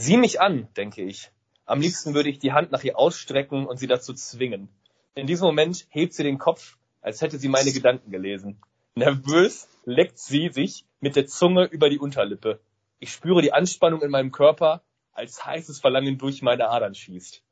[0.00, 1.32] Sieh mich an, denke ich.
[1.64, 4.68] Am liebsten würde ich die Hand nach ihr ausstrecken und sie dazu zwingen.
[5.16, 8.60] In diesem Moment hebt sie den Kopf, als hätte sie meine Gedanken gelesen.
[8.94, 12.60] Nervös leckt sie sich mit der Zunge über die Unterlippe.
[13.00, 17.42] Ich spüre die Anspannung in meinem Körper, als heißes Verlangen durch meine Adern schießt.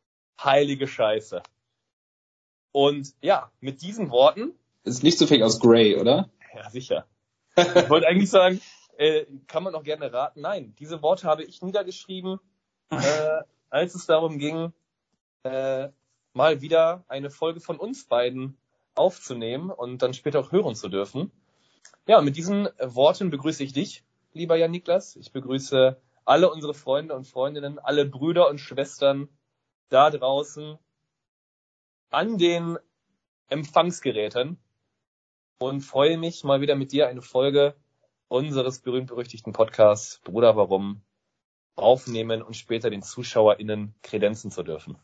[0.40, 1.42] Heilige Scheiße.
[2.70, 4.52] Und ja, mit diesen Worten.
[4.84, 6.30] Ist nicht zufällig aus Grey, oder?
[6.54, 7.06] Ja, sicher.
[7.56, 8.60] Ich wollte eigentlich sagen,
[8.98, 10.40] äh, kann man auch gerne raten.
[10.40, 12.40] Nein, diese Worte habe ich niedergeschrieben,
[12.90, 14.72] äh, als es darum ging,
[15.42, 15.88] äh,
[16.32, 18.56] mal wieder eine Folge von uns beiden
[18.94, 21.30] aufzunehmen und dann später auch hören zu dürfen.
[22.06, 25.16] Ja, mit diesen Worten begrüße ich dich, lieber Jan Niklas.
[25.16, 29.28] Ich begrüße alle unsere Freunde und Freundinnen, alle Brüder und Schwestern
[29.88, 30.78] da draußen
[32.10, 32.78] an den
[33.48, 34.58] Empfangsgeräten
[35.58, 37.74] und freue mich mal wieder mit dir eine Folge
[38.28, 41.02] unseres berühmt-berüchtigten Podcasts Bruder Warum
[41.76, 44.96] aufnehmen und später den ZuschauerInnen kredenzen zu dürfen.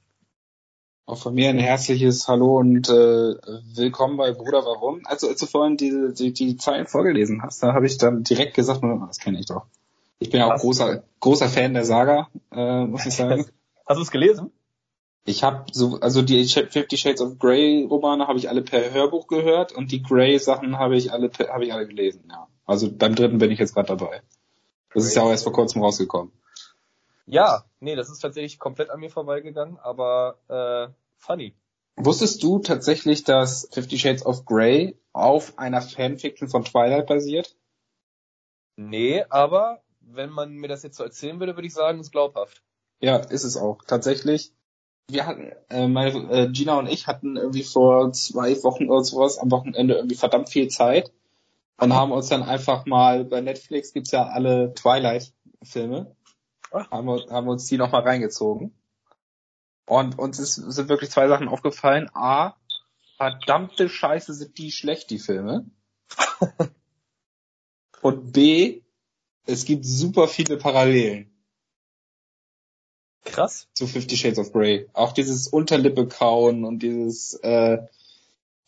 [1.05, 5.03] Auch von mir ein herzliches Hallo und äh, willkommen bei Bruder Warum.
[5.05, 8.55] Also als du vorhin die, die, die Zeilen vorgelesen hast, da habe ich dann direkt
[8.55, 9.67] gesagt, das kenne ich doch.
[10.19, 13.45] Ich bin ja auch großer, großer Fan der Saga, äh, muss ich sagen.
[13.87, 14.53] Hast du es gelesen?
[15.25, 19.27] Ich habe so, also die Fifty Shades of Grey Romane habe ich alle per Hörbuch
[19.27, 22.49] gehört und die Grey Sachen habe ich alle habe ich alle gelesen, ja.
[22.67, 24.23] Also beim dritten bin ich jetzt gerade dabei.
[24.95, 26.33] Das ist ja auch erst vor kurzem rausgekommen.
[27.27, 31.55] Ja, nee, das ist tatsächlich komplett an mir vorbeigegangen, aber äh, funny.
[31.97, 37.55] Wusstest du tatsächlich, dass Fifty Shades of Grey auf einer Fanfiction von Twilight basiert?
[38.77, 42.63] Nee, aber wenn man mir das jetzt so erzählen würde, würde ich sagen, ist glaubhaft.
[43.01, 43.83] Ja, ist es auch.
[43.87, 44.53] Tatsächlich.
[45.09, 49.39] Wir hatten, äh, meine, äh, Gina und ich hatten irgendwie vor zwei Wochen oder sowas
[49.39, 51.13] am Wochenende irgendwie verdammt viel Zeit
[51.83, 56.15] und haben uns dann einfach mal, bei Netflix gibt's ja alle Twilight-Filme,
[56.73, 58.75] haben, wir, haben uns die nochmal reingezogen.
[59.87, 62.09] Und uns ist, sind wirklich zwei Sachen aufgefallen.
[62.15, 62.55] A,
[63.17, 65.67] verdammte Scheiße sind die schlecht, die Filme.
[68.01, 68.83] und B,
[69.45, 71.33] es gibt super viele Parallelen.
[73.25, 73.69] Krass.
[73.75, 74.89] Zu Fifty Shades of Grey.
[74.93, 77.79] Auch dieses Unterlippe kauen und dieses, äh,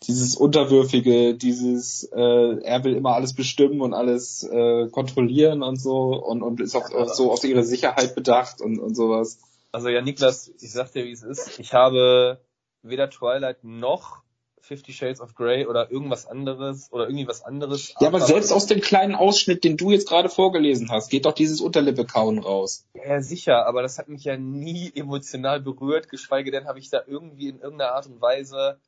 [0.02, 6.14] dieses Unterwürfige, dieses, äh, er will immer alles bestimmen und alles äh, kontrollieren und so
[6.14, 9.38] und, und ist auch, auch so auf ihre Sicherheit bedacht und, und sowas.
[9.72, 11.58] Also ja, Niklas, ich sag dir, wie es ist.
[11.58, 12.40] Ich habe
[12.82, 14.22] weder Twilight noch
[14.64, 17.94] Fifty Shades of Grey oder irgendwas anderes oder irgendwie was anderes.
[18.00, 21.26] Ja, aber, aber selbst aus dem kleinen Ausschnitt, den du jetzt gerade vorgelesen hast, geht
[21.26, 22.86] doch dieses Unterlippe kauen raus.
[22.94, 27.02] Ja, sicher, aber das hat mich ja nie emotional berührt, geschweige denn habe ich da
[27.06, 28.78] irgendwie in irgendeiner Art und Weise.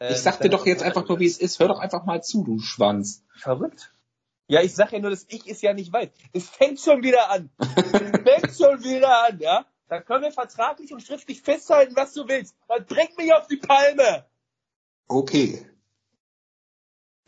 [0.00, 1.60] Äh, ich sag dir doch jetzt einfach nur, wie es ist.
[1.60, 3.22] Hör doch einfach mal zu, du Schwanz.
[3.36, 3.92] Verrückt.
[4.48, 6.08] Ja, ich sag ja nur, dass ich es ja nicht weiß.
[6.32, 7.50] Es fängt schon wieder an.
[7.58, 9.64] es fängt schon wieder an, ja?
[9.88, 12.56] Da können wir vertraglich und schriftlich festhalten, was du willst.
[12.68, 14.24] Dann bring mich auf die Palme.
[15.06, 15.66] Okay.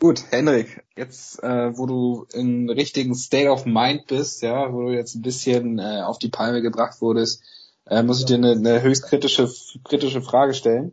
[0.01, 4.91] Gut, Henrik, jetzt äh, wo du in richtigen State of Mind bist, ja, wo du
[4.91, 7.43] jetzt ein bisschen äh, auf die Palme gebracht wurdest,
[7.87, 9.49] äh, muss ich dir eine, eine höchst kritische,
[9.85, 10.93] kritische Frage stellen.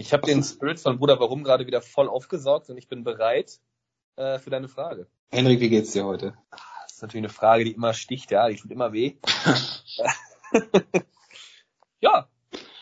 [0.00, 3.60] Ich habe den Spirit von Bruder Warum gerade wieder voll aufgesaugt und ich bin bereit
[4.16, 5.06] äh, für deine Frage.
[5.30, 6.32] Henrik, wie geht's dir heute?
[6.50, 9.16] Das ist natürlich eine Frage, die immer sticht, ja, die tut immer weh.
[12.00, 12.30] ja,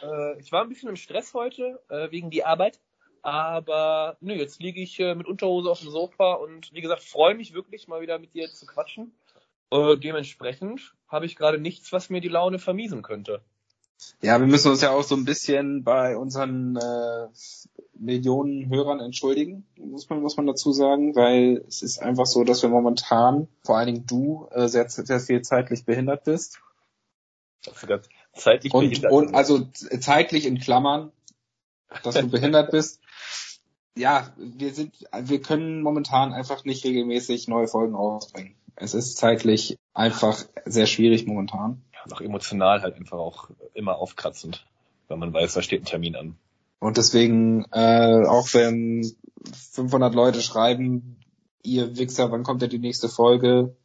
[0.01, 2.81] äh, ich war ein bisschen im Stress heute äh, wegen die Arbeit.
[3.23, 7.35] Aber nö, jetzt liege ich äh, mit Unterhose auf dem Sofa und wie gesagt, freue
[7.35, 9.13] mich wirklich mal wieder mit dir zu quatschen.
[9.73, 13.43] Äh, dementsprechend habe ich gerade nichts, was mir die Laune vermiesen könnte.
[14.23, 17.27] Ja, wir müssen uns ja auch so ein bisschen bei unseren äh,
[17.95, 22.63] Millionen Hörern entschuldigen, muss man, muss man dazu sagen, weil es ist einfach so, dass
[22.63, 26.61] wir momentan, vor allen Dingen du, äh, sehr, sehr viel zeitlich behindert bist.
[28.35, 29.13] Zeitlich und, behindert.
[29.13, 29.67] Und also
[30.01, 31.11] zeitlich in Klammern,
[32.03, 33.01] dass du behindert bist
[33.99, 38.55] ja, wir sind, wir können momentan einfach nicht regelmäßig neue Folgen rausbringen.
[38.77, 41.83] Es ist zeitlich einfach sehr schwierig momentan.
[42.11, 44.67] Auch emotional halt einfach auch immer aufkratzend,
[45.09, 46.37] wenn man weiß, da steht ein Termin an.
[46.81, 49.05] Und deswegen, äh, auch wenn
[49.73, 51.17] 500 Leute schreiben,
[51.63, 53.77] ihr Wichser, wann kommt denn die nächste Folge?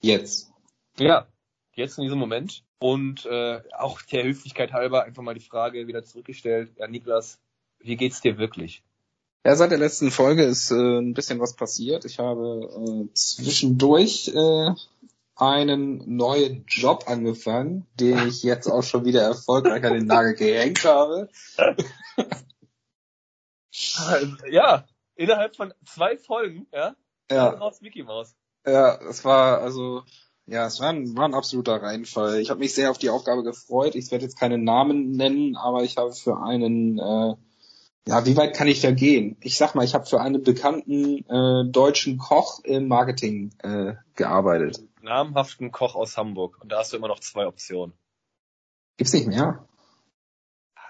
[0.00, 0.52] Jetzt.
[0.98, 1.26] Ja,
[1.74, 2.62] jetzt in diesem Moment.
[2.78, 6.72] Und äh, auch der Höflichkeit halber einfach mal die Frage wieder zurückgestellt.
[6.78, 7.38] Ja, Niklas,
[7.78, 8.82] wie geht's dir wirklich?
[9.44, 12.04] Ja, seit der letzten Folge ist äh, ein bisschen was passiert.
[12.04, 12.70] Ich habe
[13.08, 14.70] äh, zwischendurch äh,
[15.40, 20.84] einen neuen Job angefangen, den ich jetzt auch schon wieder erfolgreich an den Nagel gehängt
[20.84, 21.28] habe.
[24.50, 24.84] ja,
[25.14, 26.94] innerhalb von zwei Folgen, ja,
[27.30, 27.48] ja.
[27.48, 28.34] raus Mickey Mouse.
[28.66, 30.02] Ja, das war also
[30.50, 32.40] ja, es war ein, war ein absoluter Reinfall.
[32.40, 33.94] Ich habe mich sehr auf die Aufgabe gefreut.
[33.94, 37.34] Ich werde jetzt keine Namen nennen, aber ich habe für einen, äh,
[38.08, 39.36] ja, wie weit kann ich da gehen?
[39.42, 44.80] Ich sag mal, ich habe für einen bekannten äh, deutschen Koch im Marketing äh, gearbeitet.
[45.02, 46.58] Namhaften Koch aus Hamburg.
[46.60, 47.92] Und da hast du immer noch zwei Optionen.
[48.96, 49.66] Gibt's nicht mehr?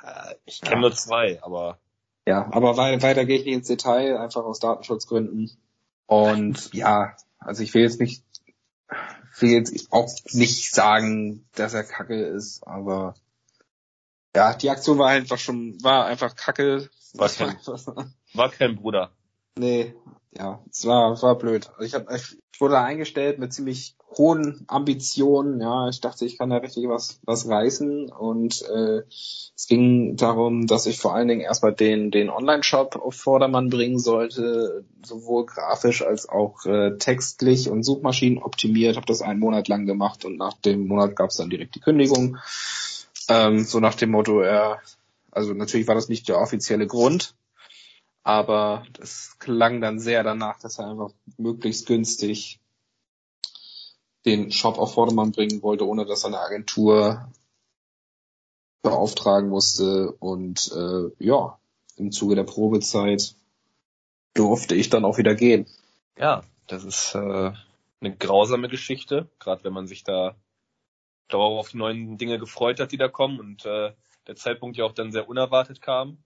[0.03, 1.79] Äh, Ich kenne nur zwei, aber
[2.27, 5.51] Ja, aber wei- weiter gehe ich nicht ins Detail, einfach aus Datenschutzgründen.
[6.07, 8.25] Und ja, also ich will jetzt nicht,
[9.39, 13.15] will jetzt auch nicht sagen, dass er kacke ist, aber
[14.35, 16.89] ja, die Aktion war einfach schon, war einfach kacke.
[17.15, 17.57] War kein-
[18.35, 19.11] war kein Bruder.
[19.59, 19.95] Nee,
[20.37, 21.69] ja, es war, war blöd.
[21.71, 25.61] Also ich, hab, ich wurde eingestellt mit ziemlich hohen Ambitionen.
[25.61, 28.11] Ja, ich dachte, ich kann da richtig was, was reißen.
[28.11, 33.15] Und äh, es ging darum, dass ich vor allen Dingen erstmal den, den Online-Shop auf
[33.15, 38.97] Vordermann bringen sollte, sowohl grafisch als auch äh, textlich und Suchmaschinen optimiert.
[38.97, 41.81] Habe das einen Monat lang gemacht und nach dem Monat gab es dann direkt die
[41.81, 42.37] Kündigung.
[43.29, 44.81] Ähm, so nach dem Motto, er,
[45.31, 47.35] also natürlich war das nicht der offizielle Grund,
[48.23, 52.61] aber das klang dann sehr danach, dass er einfach möglichst günstig
[54.25, 57.31] den Shop auf Vordermann bringen wollte, ohne dass er eine Agentur
[58.83, 60.13] beauftragen musste.
[60.13, 61.59] Und äh, ja,
[61.97, 63.35] im Zuge der Probezeit
[64.35, 65.67] durfte ich dann auch wieder gehen.
[66.19, 67.53] Ja, das ist äh,
[68.01, 70.37] eine grausame Geschichte, gerade wenn man sich da
[71.29, 73.93] darauf auf die neuen Dinge gefreut hat, die da kommen und äh,
[74.27, 76.19] der Zeitpunkt ja auch dann sehr unerwartet kam.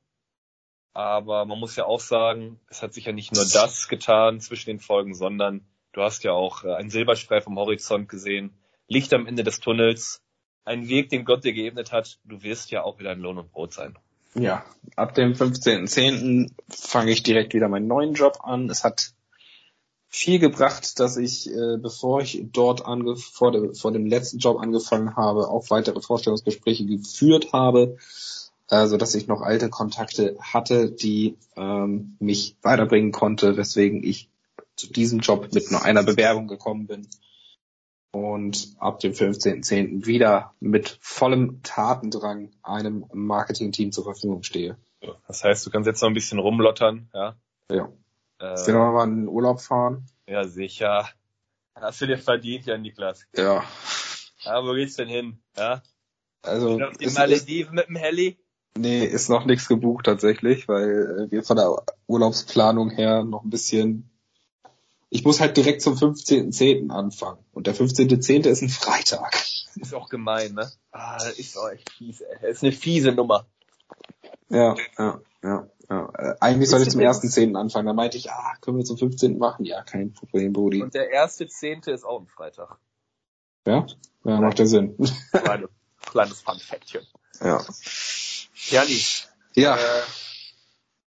[0.94, 4.70] Aber man muss ja auch sagen, es hat sich ja nicht nur das getan zwischen
[4.70, 8.56] den Folgen, sondern du hast ja auch äh, einen Silberstreif am Horizont gesehen,
[8.86, 10.22] Licht am Ende des Tunnels,
[10.64, 12.18] ein Weg, den Gott dir geebnet hat.
[12.24, 13.98] Du wirst ja auch wieder ein Lohn und Brot sein.
[14.34, 14.64] Ja,
[14.96, 16.52] ab dem 15.10.
[16.68, 18.70] fange ich direkt wieder meinen neuen Job an.
[18.70, 19.12] Es hat
[20.08, 24.60] viel gebracht, dass ich, äh, bevor ich dort ange vor, dem, vor dem letzten Job
[24.60, 27.96] angefangen habe, auch weitere Vorstellungsgespräche geführt habe,
[28.70, 34.30] äh, so dass ich noch alte Kontakte hatte, die ähm, mich weiterbringen konnte, weswegen ich
[34.76, 37.08] zu diesem Job mit nur einer Bewerbung gekommen bin
[38.12, 40.06] und ab dem 15.10.
[40.06, 44.76] wieder mit vollem Tatendrang einem Marketingteam zur Verfügung stehe.
[45.26, 47.36] Das heißt, du kannst jetzt noch ein bisschen rumlottern, ja.
[47.70, 47.92] Ja.
[48.40, 50.06] Äh, Ich will noch mal in den Urlaub fahren.
[50.26, 51.08] ja, sicher.
[51.74, 53.26] Hast du dir verdient, ja, Niklas.
[53.36, 53.64] Ja.
[54.44, 55.42] Ja, wo geht's denn hin?
[55.56, 55.82] Ja?
[56.42, 58.38] Also Auf die Malediven mit dem Heli?
[58.76, 61.76] Nee, ist noch nichts gebucht tatsächlich, weil äh, wir von der
[62.06, 64.10] Urlaubsplanung her noch ein bisschen.
[65.10, 66.90] Ich muss halt direkt zum 15.10.
[66.90, 67.38] anfangen.
[67.52, 68.46] Und der 15.10.
[68.48, 69.34] ist ein Freitag.
[69.76, 70.70] Ist auch gemein, ne?
[70.92, 72.50] Ah, ist auch echt fies, ey.
[72.50, 73.46] Ist eine fiese Nummer.
[74.48, 75.68] Ja, ja, ja.
[75.88, 76.08] ja.
[76.16, 77.56] Äh, eigentlich soll ich zum denn das- 1.10.
[77.56, 77.86] anfangen.
[77.86, 79.38] Da meinte ich, ah, können wir zum 15.
[79.38, 79.64] machen?
[79.64, 80.82] Ja, kein Problem, Brudi.
[80.82, 82.78] Und der erste Zehnte ist auch ein Freitag.
[83.66, 83.86] Ja?
[84.24, 84.96] Ja, macht ja Sinn.
[85.32, 85.68] Kleine,
[86.06, 87.02] kleines Funfactchen.
[87.40, 87.64] ja.
[88.70, 89.00] Jani,
[89.54, 89.76] Ja.
[89.76, 90.02] äh,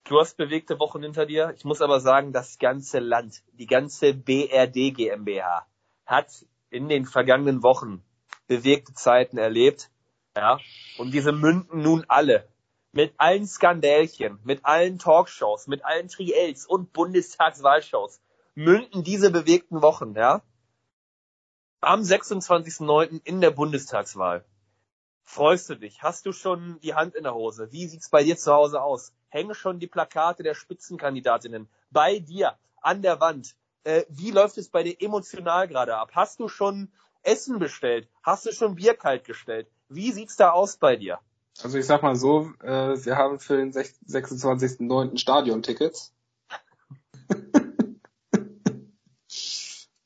[0.05, 1.53] du hast bewegte Wochen hinter dir.
[1.57, 5.67] Ich muss aber sagen, das ganze Land, die ganze BRD GmbH
[6.05, 8.03] hat in den vergangenen Wochen
[8.47, 9.91] bewegte Zeiten erlebt.
[10.37, 10.61] Ja,
[10.99, 12.49] und diese münden nun alle
[12.93, 18.21] mit allen Skandälchen, mit allen Talkshows, mit allen Triels und Bundestagswahlshows
[18.55, 20.43] münden diese bewegten Wochen, ja,
[21.83, 23.21] am 26.09.
[23.25, 24.45] in der Bundestagswahl.
[25.29, 26.03] Freust du dich?
[26.03, 27.71] Hast du schon die Hand in der Hose?
[27.73, 29.13] Wie sieht's bei dir zu Hause aus?
[29.29, 33.57] Hängen schon die Plakate der Spitzenkandidatinnen bei dir an der Wand?
[33.83, 36.93] Äh, wie läuft es bei dir emotional gerade ab?St du schon
[37.23, 38.09] Essen bestellt?
[38.23, 39.67] Hast du schon Bier kalt gestellt?
[39.89, 41.19] Wie sieht's da aus bei dir?
[41.61, 45.19] Also ich sag mal so, äh, wir haben für den sech- 26.09.
[45.19, 46.15] Stadiontickets.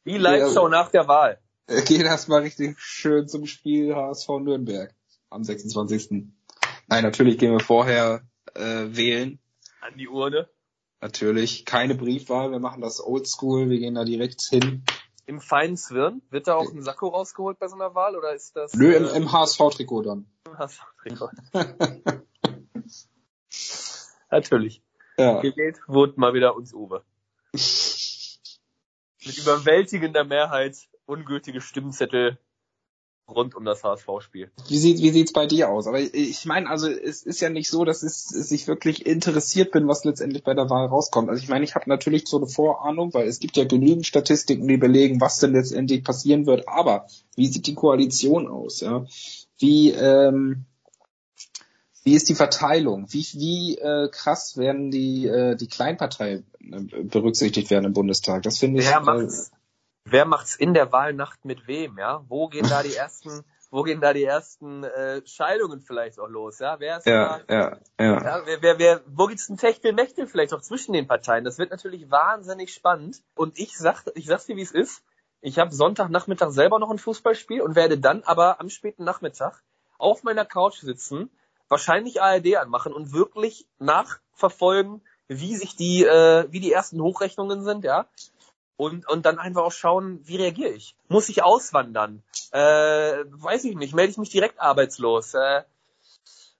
[0.04, 1.38] Wie Live-Show nach der Wahl?
[1.66, 4.94] Äh, Gehen erstmal richtig schön zum Spiel HSV Nürnberg
[5.30, 6.10] am 26.
[6.88, 8.22] Nein, natürlich gehen wir vorher
[8.54, 9.38] äh, wählen.
[9.80, 10.48] An die Urne?
[11.00, 14.84] Natürlich keine Briefwahl, wir machen das oldschool, wir gehen da direkt hin.
[15.24, 16.20] Im feinen Zwirn?
[16.30, 18.74] Wird da auch ein Sakko rausgeholt bei so einer Wahl oder ist das?
[18.74, 20.26] Nö, im, äh, im HSV-Trikot dann.
[20.58, 21.30] HSV-Trikot?
[24.30, 24.82] Natürlich.
[25.16, 25.40] ja.
[25.40, 27.04] Gewählt wurde mal wieder uns Uwe.
[29.24, 32.38] Mit überwältigender Mehrheit ungültige Stimmzettel
[33.30, 34.50] rund um das HSV-Spiel.
[34.68, 35.86] Wie sieht wie sieht's bei dir aus?
[35.86, 39.72] Aber ich- meine, also es ist ja nicht so, dass es, dass ich wirklich interessiert
[39.72, 41.28] bin, was letztendlich bei der Wahl rauskommt.
[41.28, 44.66] Also ich meine, ich habe natürlich so eine Vorahnung, weil es gibt ja genügend Statistiken,
[44.68, 46.68] die belegen, was denn letztendlich passieren wird.
[46.68, 47.06] Aber
[47.36, 48.80] wie sieht die Koalition aus?
[48.80, 49.04] Ja,
[49.58, 50.64] wie ähm,
[52.02, 53.06] wie ist die Verteilung?
[53.10, 58.42] Wie wie äh, krass werden die äh, die Kleinparteien äh, berücksichtigt werden im Bundestag?
[58.42, 58.86] Das finde ich.
[58.88, 59.50] Wer äh, macht's?
[60.04, 62.24] Wer macht's in der Wahlnacht mit wem, ja?
[62.28, 66.58] Wo gehen da die ersten, wo gehen da die ersten äh, Scheidungen vielleicht auch los,
[66.58, 66.80] ja?
[66.80, 68.22] Wer ist Ja, da, ja, ja.
[68.22, 71.44] ja, wer, wer, wer, wo gibt's ein Techtelmechtel vielleicht auch zwischen den Parteien?
[71.44, 73.22] Das wird natürlich wahnsinnig spannend.
[73.34, 75.02] Und ich sag, ich sag's dir, wie es ist.
[75.42, 79.62] Ich habe Sonntagnachmittag selber noch ein Fußballspiel und werde dann aber am späten Nachmittag
[79.96, 81.30] auf meiner Couch sitzen,
[81.68, 87.84] wahrscheinlich ARD anmachen und wirklich nachverfolgen, wie sich die, äh, wie die ersten Hochrechnungen sind,
[87.84, 88.06] ja.
[88.80, 90.96] Und, und dann einfach auch schauen, wie reagiere ich?
[91.08, 92.22] Muss ich auswandern?
[92.50, 92.58] Äh,
[93.28, 95.34] weiß ich nicht, melde ich mich direkt arbeitslos?
[95.34, 95.64] Äh,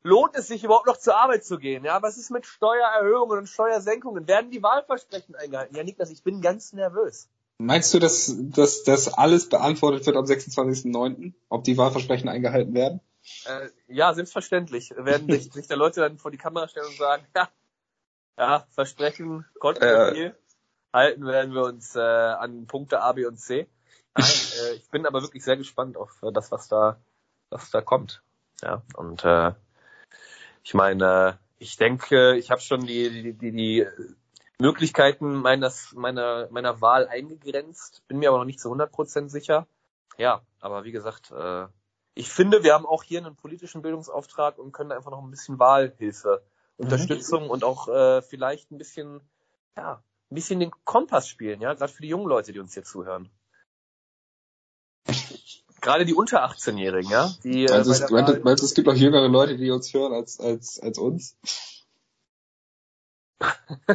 [0.02, 1.82] lohnt es sich überhaupt noch zur Arbeit zu gehen?
[1.82, 4.28] Ja, was ist mit Steuererhöhungen und Steuersenkungen?
[4.28, 5.74] Werden die Wahlversprechen eingehalten?
[5.74, 7.30] Ja, Niklas, ich bin ganz nervös.
[7.56, 13.00] Meinst du, dass, dass das alles beantwortet wird am 26.09., ob die Wahlversprechen eingehalten werden?
[13.46, 14.92] Äh, ja, selbstverständlich.
[14.94, 17.48] Werden sich, sich da Leute dann vor die Kamera stellen und sagen, ja,
[18.36, 20.14] ja Versprechen konnten wir Äh.
[20.14, 20.36] viel.
[20.92, 23.68] Halten werden wir uns äh, an Punkte A, B und C.
[24.16, 27.00] Nein, äh, ich bin aber wirklich sehr gespannt auf äh, das, was da,
[27.50, 28.22] was da kommt.
[28.62, 29.52] Ja, und äh,
[30.62, 33.86] ich meine, ich denke, ich habe schon die, die, die, die
[34.58, 39.66] Möglichkeiten meines, meiner, meiner Wahl eingegrenzt, bin mir aber noch nicht zu 100% sicher.
[40.18, 41.66] Ja, aber wie gesagt, äh,
[42.14, 45.58] ich finde, wir haben auch hier einen politischen Bildungsauftrag und können einfach noch ein bisschen
[45.58, 46.42] Wahlhilfe,
[46.76, 49.20] Unterstützung und auch äh, vielleicht ein bisschen,
[49.76, 52.84] ja, ein bisschen den Kompass spielen, ja, gerade für die jungen Leute, die uns hier
[52.84, 53.30] zuhören.
[55.80, 59.28] Gerade die unter 18-Jährigen, ja, die äh, Also es, meinst, meinst es gibt auch jüngere
[59.28, 61.38] Leute, die uns hören als, als, als uns?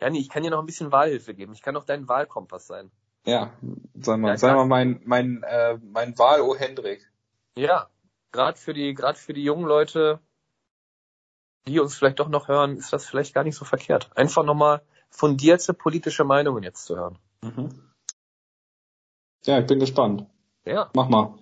[0.00, 1.52] ja, nee, ich kann dir noch ein bisschen Wahlhilfe geben.
[1.52, 2.92] Ich kann auch dein Wahlkompass sein.
[3.24, 3.52] Ja,
[3.94, 7.10] sei mal, Ja, sei mal mein, mein, äh, mein Wahl-O Hendrik.
[7.56, 7.90] Ja,
[8.30, 10.20] gerade für die, gerade für die jungen Leute,
[11.66, 14.10] die uns vielleicht doch noch hören, ist das vielleicht gar nicht so verkehrt.
[14.16, 17.18] Einfach nochmal fundierte politische Meinungen jetzt zu hören.
[17.42, 17.92] Mhm.
[19.44, 20.26] Ja, ich bin gespannt.
[20.64, 20.90] Ja.
[20.94, 21.38] Mach mal.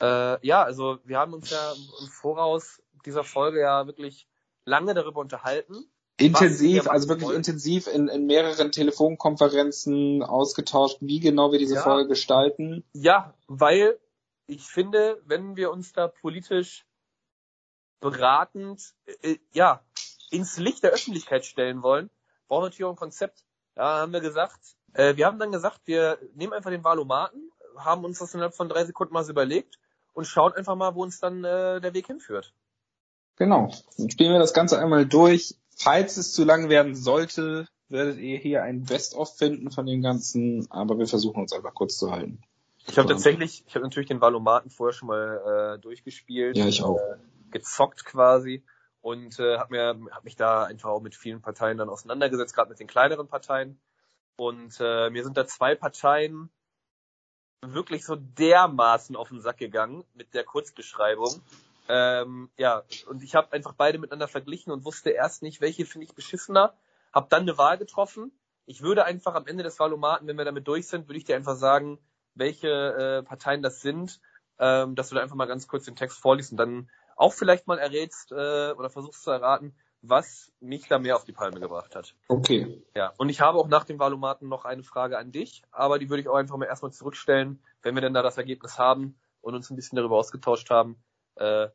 [0.00, 4.26] Äh, ja, also wir haben uns ja im Voraus dieser Folge ja wirklich
[4.64, 5.86] lange darüber unterhalten.
[6.18, 7.36] Intensiv, wir also wirklich wollen.
[7.36, 11.82] intensiv in, in mehreren Telefonkonferenzen ausgetauscht, wie genau wir diese Ja.
[11.82, 12.84] Folge gestalten.
[12.94, 13.98] Ja, weil
[14.46, 16.85] ich finde, wenn wir uns da politisch
[18.00, 19.82] beratend, äh, ja,
[20.30, 22.10] ins Licht der Öffentlichkeit stellen wollen,
[22.48, 23.44] brauchen wir natürlich auch ein Konzept.
[23.76, 24.76] Ja, haben wir gesagt.
[24.94, 28.68] Äh, wir haben dann gesagt, wir nehmen einfach den Valomaten, haben uns das innerhalb von
[28.68, 29.78] drei Sekunden mal so überlegt
[30.14, 32.54] und schauen einfach mal, wo uns dann äh, der Weg hinführt.
[33.36, 33.70] Genau.
[33.98, 35.56] Dann spielen wir das Ganze einmal durch.
[35.76, 40.66] Falls es zu lang werden sollte, werdet ihr hier ein Best-of finden von dem Ganzen,
[40.70, 42.40] aber wir versuchen uns einfach kurz zu halten.
[42.86, 43.14] Ich habe Ja.
[43.14, 46.56] tatsächlich, ich habe natürlich den Valomaten vorher schon mal äh, durchgespielt.
[46.56, 46.96] Ja, ich auch.
[46.96, 47.16] Äh,
[47.50, 48.64] gezockt quasi
[49.00, 52.70] und äh, habe mir hab mich da einfach auch mit vielen Parteien dann auseinandergesetzt, gerade
[52.70, 53.80] mit den kleineren Parteien.
[54.36, 56.50] Und äh, mir sind da zwei Parteien
[57.62, 61.42] wirklich so dermaßen auf den Sack gegangen mit der Kurzbeschreibung.
[61.88, 66.06] Ähm, ja, und ich habe einfach beide miteinander verglichen und wusste erst nicht, welche finde
[66.06, 66.74] ich beschissener.
[67.12, 68.32] Hab dann eine Wahl getroffen.
[68.66, 71.36] Ich würde einfach am Ende des Valomaten, wenn wir damit durch sind, würde ich dir
[71.36, 71.98] einfach sagen,
[72.34, 74.20] welche äh, Parteien das sind,
[74.58, 77.66] ähm, dass du da einfach mal ganz kurz den Text vorliest und dann auch vielleicht
[77.66, 81.96] mal errätst äh, oder versuchst zu erraten, was mich da mehr auf die Palme gebracht
[81.96, 82.14] hat.
[82.28, 82.82] Okay.
[82.94, 86.08] Ja, und ich habe auch nach dem Valomaten noch eine Frage an dich, aber die
[86.08, 89.54] würde ich auch einfach mal erstmal zurückstellen, wenn wir denn da das Ergebnis haben und
[89.54, 91.02] uns ein bisschen darüber ausgetauscht haben.
[91.34, 91.68] Äh,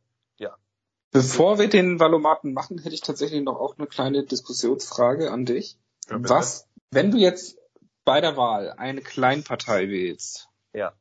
[1.12, 5.78] Bevor wir den Valomaten machen, hätte ich tatsächlich noch auch eine kleine Diskussionsfrage an dich.
[6.10, 6.18] Ja.
[6.22, 7.58] Was, wenn du jetzt
[8.06, 10.94] bei der Wahl eine Kleinpartei wählst, ja.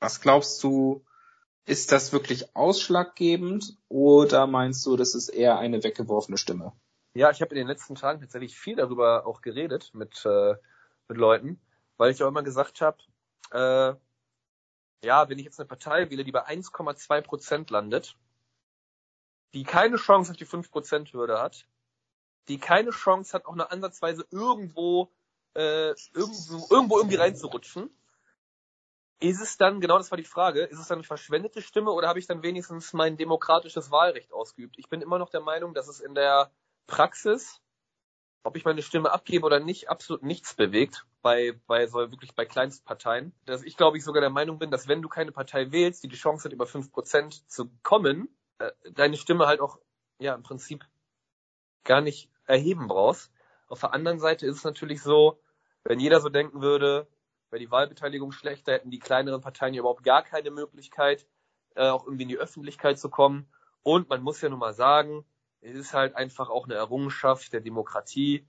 [0.00, 1.04] was glaubst du,
[1.66, 6.72] ist das wirklich ausschlaggebend oder meinst du, das ist eher eine weggeworfene Stimme?
[7.12, 10.54] Ja, ich habe in den letzten Tagen tatsächlich viel darüber auch geredet mit, äh,
[11.08, 11.60] mit Leuten,
[11.96, 12.98] weil ich auch immer gesagt habe,
[13.50, 13.94] äh,
[15.04, 18.16] ja, wenn ich jetzt eine Partei wähle, die bei 1,2 Prozent landet,
[19.52, 21.66] die keine Chance auf die 5 Prozent Hürde hat,
[22.48, 25.10] die keine Chance hat, auch eine ansatzweise irgendwo,
[25.54, 27.90] äh, irgendwo, irgendwo irgendwie reinzurutschen,
[29.20, 32.08] ist es dann, genau das war die Frage, ist es dann eine verschwendete Stimme oder
[32.08, 34.78] habe ich dann wenigstens mein demokratisches Wahlrecht ausgeübt?
[34.78, 36.50] Ich bin immer noch der Meinung, dass es in der
[36.86, 37.62] Praxis,
[38.42, 42.44] ob ich meine Stimme abgebe oder nicht, absolut nichts bewegt bei, bei so wirklich bei
[42.44, 43.34] Kleinstparteien.
[43.46, 46.08] Dass ich glaube ich sogar der Meinung bin, dass wenn du keine Partei wählst, die
[46.08, 49.78] die Chance hat, über 5% zu kommen, äh, deine Stimme halt auch,
[50.18, 50.84] ja, im Prinzip
[51.84, 53.32] gar nicht erheben brauchst.
[53.68, 55.40] Auf der anderen Seite ist es natürlich so,
[55.84, 57.08] wenn jeder so denken würde,
[57.50, 61.26] wäre die Wahlbeteiligung schlechter, hätten die kleineren Parteien ja überhaupt gar keine Möglichkeit,
[61.74, 63.48] äh, auch irgendwie in die Öffentlichkeit zu kommen.
[63.82, 65.24] Und man muss ja nun mal sagen,
[65.60, 68.48] es ist halt einfach auch eine Errungenschaft der Demokratie,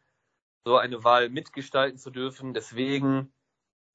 [0.66, 2.54] so eine Wahl mitgestalten zu dürfen.
[2.54, 3.34] Deswegen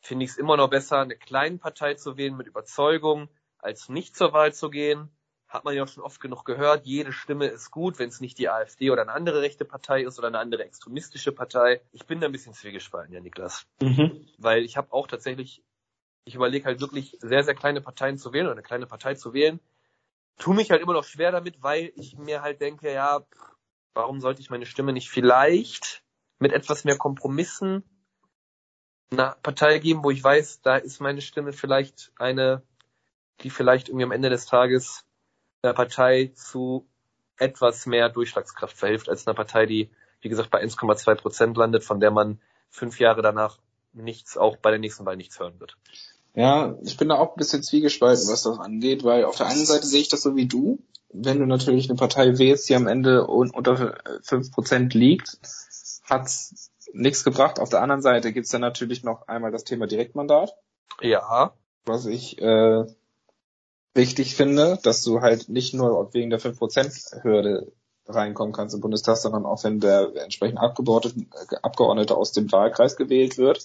[0.01, 3.29] finde ich es immer noch besser, eine kleine Partei zu wählen mit Überzeugung,
[3.59, 5.11] als nicht zur Wahl zu gehen.
[5.53, 8.39] Hat man ja auch schon oft genug gehört, jede Stimme ist gut, wenn es nicht
[8.39, 11.83] die AfD oder eine andere rechte Partei ist oder eine andere extremistische Partei.
[11.93, 13.67] Ich bin da ein bisschen zwiegespalten, ja, Niklas.
[13.83, 14.27] Mhm.
[14.39, 15.63] Weil ich habe auch tatsächlich,
[16.25, 19.35] ich überlege halt wirklich sehr, sehr kleine Parteien zu wählen oder eine kleine Partei zu
[19.35, 19.61] wählen.
[20.39, 23.27] Tu mich halt immer noch schwer damit, weil ich mir halt denke, ja,
[23.93, 26.03] warum sollte ich meine Stimme nicht vielleicht
[26.39, 27.85] mit etwas mehr Kompromissen
[29.11, 32.63] einer Partei geben, wo ich weiß, da ist meine Stimme vielleicht eine,
[33.43, 35.05] die vielleicht irgendwie am Ende des Tages
[35.63, 36.87] einer Partei zu
[37.37, 39.91] etwas mehr Durchschlagskraft verhilft, als einer Partei, die,
[40.21, 42.41] wie gesagt, bei 1,2 Prozent landet, von der man
[42.71, 43.59] fünf Jahre danach
[43.93, 45.77] nichts, auch bei der nächsten Wahl nichts hören wird.
[46.35, 49.67] Ja, ich bin da auch ein bisschen zwiegespalten, was das angeht, weil auf der einen
[49.67, 50.79] Seite sehe ich das so wie du.
[51.13, 55.39] Wenn du natürlich eine Partei wählst, die am Ende unter 5% liegt,
[56.09, 57.61] hat's nichts gebracht.
[57.61, 60.57] Auf der anderen Seite gibt's dann natürlich noch einmal das Thema Direktmandat.
[61.03, 61.53] Ja.
[61.85, 62.87] Was ich äh,
[63.95, 67.73] wichtig finde, dass du halt nicht nur wegen der 5%-Hürde
[68.07, 73.39] reinkommen kannst im Bundestag, sondern auch wenn der entsprechende Abgeordnete, Abgeordnete aus dem Wahlkreis gewählt
[73.39, 73.65] wird.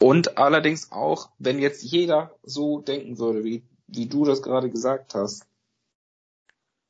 [0.00, 5.14] Und allerdings auch, wenn jetzt jeder so denken würde, wie, wie du das gerade gesagt
[5.14, 5.46] hast,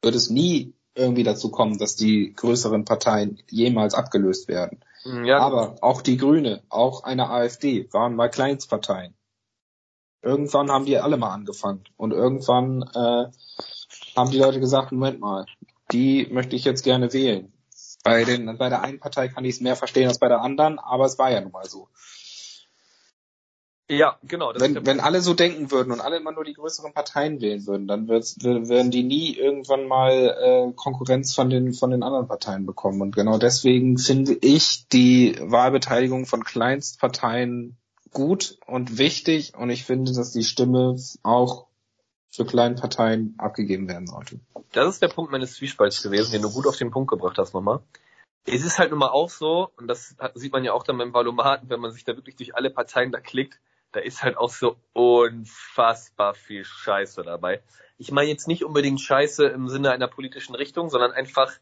[0.02, 4.80] wird es nie irgendwie dazu kommen, dass die größeren Parteien jemals abgelöst werden.
[5.25, 9.14] Ja, Aber auch die Grüne, auch eine AfD waren mal Kleinstparteien.
[10.22, 13.26] Irgendwann haben die alle mal angefangen und irgendwann äh,
[14.16, 15.46] haben die Leute gesagt, Moment mal,
[15.92, 17.52] die möchte ich jetzt gerne wählen.
[18.04, 20.78] Bei, den, bei der einen Partei kann ich es mehr verstehen als bei der anderen,
[20.78, 21.88] aber es war ja nun mal so.
[23.88, 24.52] ja genau.
[24.56, 27.88] Wenn, wenn alle so denken würden und alle immer nur die größeren Parteien wählen würden,
[27.88, 32.28] dann wird's, wür- werden die nie irgendwann mal äh, Konkurrenz von den, von den anderen
[32.28, 33.02] Parteien bekommen.
[33.02, 37.76] Und genau deswegen finde ich die Wahlbeteiligung von Kleinstparteien
[38.12, 41.66] gut und wichtig und ich finde, dass die Stimme auch
[42.30, 44.40] für Kleinparteien abgegeben werden sollte.
[44.73, 47.54] Das ist der Punkt meines Zwiespalts gewesen, den du gut auf den Punkt gebracht hast
[47.54, 47.80] nochmal.
[48.46, 51.12] Es ist halt nun mal auch so, und das sieht man ja auch dann beim
[51.12, 53.60] Valomaten, wenn man sich da wirklich durch alle Parteien da klickt,
[53.92, 57.62] da ist halt auch so unfassbar viel Scheiße dabei.
[57.99, 61.52] Ich meine jetzt nicht unbedingt Scheiße im Sinne einer politischen Richtung, sondern einfach,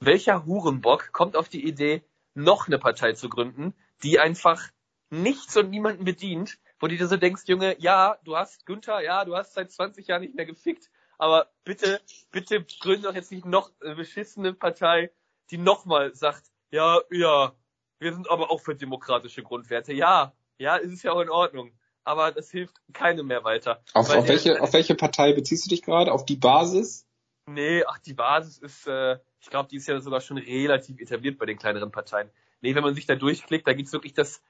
[0.00, 2.02] welcher Hurenbock kommt auf die Idee,
[2.34, 4.68] noch eine Partei zu gründen, die einfach
[5.10, 9.24] nichts und niemanden bedient, wo du dir so denkst, Junge, ja, du hast Günther, ja,
[9.24, 13.44] du hast seit 20 Jahren nicht mehr gefickt, aber bitte, bitte gründe doch jetzt nicht
[13.44, 15.10] noch eine beschissene Partei,
[15.50, 17.52] die nochmal sagt, ja, ja,
[17.98, 19.92] wir sind aber auch für demokratische Grundwerte.
[19.92, 21.72] Ja, ja, es ist ja auch in Ordnung.
[22.02, 23.82] Aber das hilft keinem mehr weiter.
[23.92, 26.12] Auf, auf, der- welche, auf welche Partei beziehst du dich gerade?
[26.12, 27.06] Auf die Basis?
[27.46, 31.38] Nee, ach, die Basis ist, äh, ich glaube, die ist ja sogar schon relativ etabliert
[31.38, 32.30] bei den kleineren Parteien.
[32.62, 34.40] Nee, wenn man sich da durchklickt, da gibt's wirklich das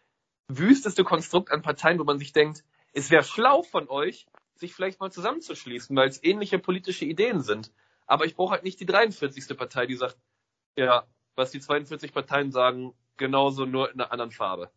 [0.49, 5.01] wüsteste Konstrukt an Parteien, wo man sich denkt, es wäre schlau von euch, sich vielleicht
[5.01, 7.73] mal zusammenzuschließen, weil es ähnliche politische Ideen sind.
[8.07, 9.57] Aber ich brauche halt nicht die 43.
[9.57, 10.17] Partei, die sagt,
[10.77, 14.71] ja, was die 42 Parteien sagen, genauso nur in einer anderen Farbe.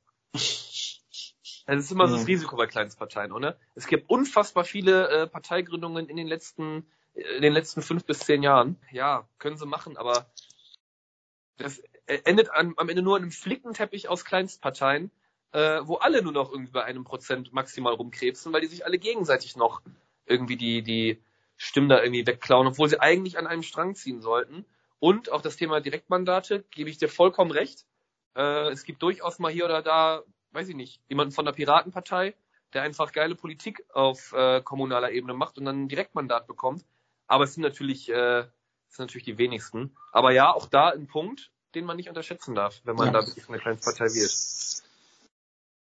[1.65, 2.27] Das ist immer so das Ja.
[2.27, 3.57] Risiko bei Kleinstparteien, oder?
[3.75, 8.43] Es gibt unfassbar viele äh, Parteigründungen in den letzten, in den letzten fünf bis zehn
[8.43, 8.77] Jahren.
[8.91, 10.31] Ja, können sie machen, aber
[11.57, 15.09] das äh, endet an, am Ende nur in einem Flickenteppich aus Kleinstparteien,
[15.53, 18.97] äh, wo alle nur noch irgendwie bei einem Prozent maximal rumkrebsen, weil die sich alle
[18.97, 19.81] gegenseitig noch
[20.25, 21.21] irgendwie die, die
[21.55, 24.65] Stimmen da irgendwie wegklauen, obwohl sie eigentlich an einem Strang ziehen sollten.
[24.99, 27.85] Und auch das Thema Direktmandate, gebe ich dir vollkommen recht.
[28.35, 32.33] Äh, es gibt durchaus mal hier oder da, weiß ich nicht, jemanden von der Piratenpartei,
[32.73, 36.83] der einfach geile Politik auf äh, kommunaler Ebene macht und dann ein Direktmandat bekommt.
[37.27, 38.39] Aber es sind natürlich, äh,
[38.89, 39.95] es sind natürlich die wenigsten.
[40.11, 43.13] Aber ja, auch da ein Punkt, den man nicht unterschätzen darf, wenn man Ja.
[43.13, 44.82] da wirklich eine kleine Partei wählt.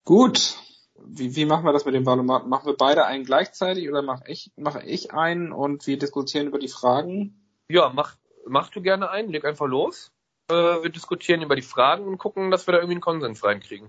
[0.06, 0.56] Gut.
[1.04, 2.48] Wie, wie machen wir das mit dem Wahlomaten?
[2.48, 6.58] Machen wir beide einen gleichzeitig oder mache ich, mache ich einen und wir diskutieren über
[6.58, 7.34] die Fragen?
[7.68, 8.16] Ja, mach,
[8.46, 10.12] mach du gerne ein, leg einfach los.
[10.48, 13.88] Äh, wir diskutieren über die Fragen und gucken, dass wir da irgendwie einen Konsens reinkriegen.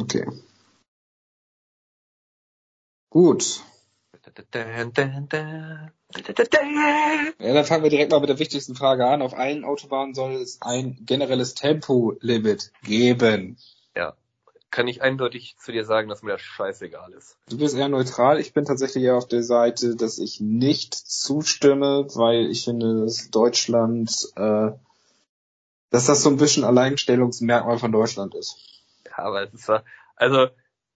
[0.00, 0.26] Okay.
[3.10, 3.60] Gut.
[7.38, 9.20] Ja, dann fangen wir direkt mal mit der wichtigsten Frage an.
[9.20, 13.58] Auf allen Autobahnen soll es ein generelles Tempolimit geben.
[14.76, 17.38] Kann ich eindeutig zu dir sagen, dass mir das scheißegal ist.
[17.48, 18.38] Du bist eher neutral.
[18.38, 23.30] Ich bin tatsächlich eher auf der Seite, dass ich nicht zustimme, weil ich finde, dass
[23.30, 24.72] Deutschland, äh,
[25.88, 28.58] dass das so ein bisschen Alleinstellungsmerkmal von Deutschland ist.
[29.06, 29.82] Ja, aber es ist ja,
[30.14, 30.48] also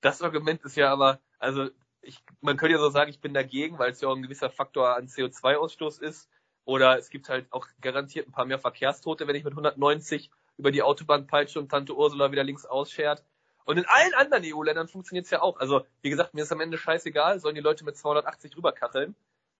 [0.02, 1.70] das Argument ist ja aber, also
[2.02, 4.50] ich, man könnte ja so sagen, ich bin dagegen, weil es ja auch ein gewisser
[4.50, 6.28] Faktor an CO2-Ausstoß ist.
[6.66, 10.70] Oder es gibt halt auch garantiert ein paar mehr Verkehrstote, wenn ich mit 190 über
[10.70, 13.24] die Autobahn peitscht und Tante Ursula wieder links ausschert.
[13.64, 15.58] Und in allen anderen EU-Ländern funktioniert's ja auch.
[15.60, 19.14] Also, wie gesagt, mir ist am Ende scheißegal, sollen die Leute mit 280 rüberkacheln.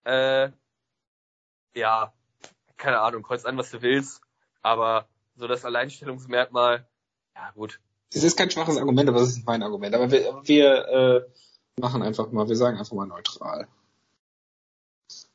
[0.05, 0.51] Äh,
[1.75, 2.13] ja,
[2.77, 4.23] keine Ahnung, kreuz an, was du willst.
[4.63, 6.87] Aber so das Alleinstellungsmerkmal,
[7.35, 7.81] ja gut.
[8.13, 9.95] Es ist kein schwaches Argument, aber das ist mein Argument.
[9.95, 13.69] Aber wir, wir äh, machen einfach mal, wir sagen einfach mal neutral.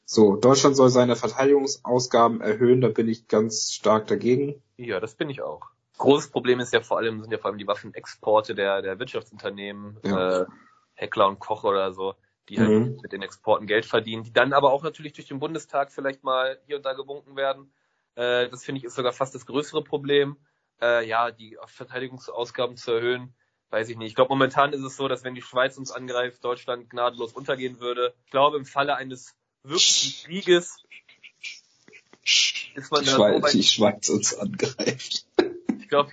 [0.06, 4.62] So, Deutschland soll seine Verteidigungsausgaben erhöhen, da bin ich ganz stark dagegen.
[4.78, 5.70] Ja, das bin ich auch.
[5.98, 9.98] Großes Problem ist ja vor allem, sind ja vor allem die Waffenexporte der, der Wirtschaftsunternehmen,
[10.04, 10.42] Ja.
[10.42, 10.46] äh,
[10.94, 12.16] Heckler und Koch oder so,
[12.50, 13.00] die halt Mhm.
[13.02, 16.60] mit den Exporten Geld verdienen, die dann aber auch natürlich durch den Bundestag vielleicht mal
[16.68, 17.74] hier und da gewunken werden.
[18.16, 20.38] Äh, das finde ich ist sogar fast das größere Problem.
[20.82, 23.34] Äh, ja, die Verteidigungsausgaben zu erhöhen,
[23.70, 24.10] weiß ich nicht.
[24.10, 27.80] Ich glaube, momentan ist es so, dass wenn die Schweiz uns angreift, Deutschland gnadenlos untergehen
[27.80, 28.14] würde.
[28.26, 30.84] Ich glaube, im Falle eines wirklichen Krieges
[32.76, 35.26] ist man Die da so Schweiz, weit die Schweiz uns angreift.
[35.86, 36.12] Ich glaube,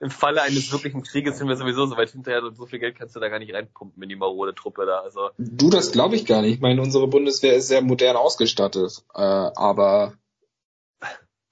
[0.00, 2.96] im, Falle eines wirklichen Krieges sind wir sowieso so weit hinterher und so viel Geld
[2.96, 5.00] kannst du da gar nicht reinpumpen in die marode Truppe da.
[5.00, 6.54] Also Du, das glaube ich gar nicht.
[6.54, 10.14] Ich meine, unsere Bundeswehr ist sehr modern ausgestattet, äh, aber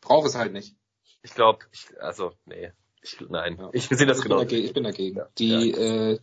[0.01, 0.77] braucht es halt nicht.
[1.23, 1.59] ich glaube,
[2.01, 3.71] also nee, ich, nein, Ja.
[3.73, 4.37] ich sehe das ich, genau.
[4.39, 5.17] bin dagegen, ich bin dagegen.
[5.19, 5.29] Ja.
[5.39, 6.19] Die, äh,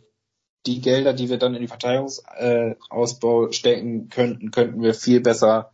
[0.66, 5.70] die Gelder, die wir dann in die Verteidigungsausbau äh, stecken könnten, könnten wir viel besser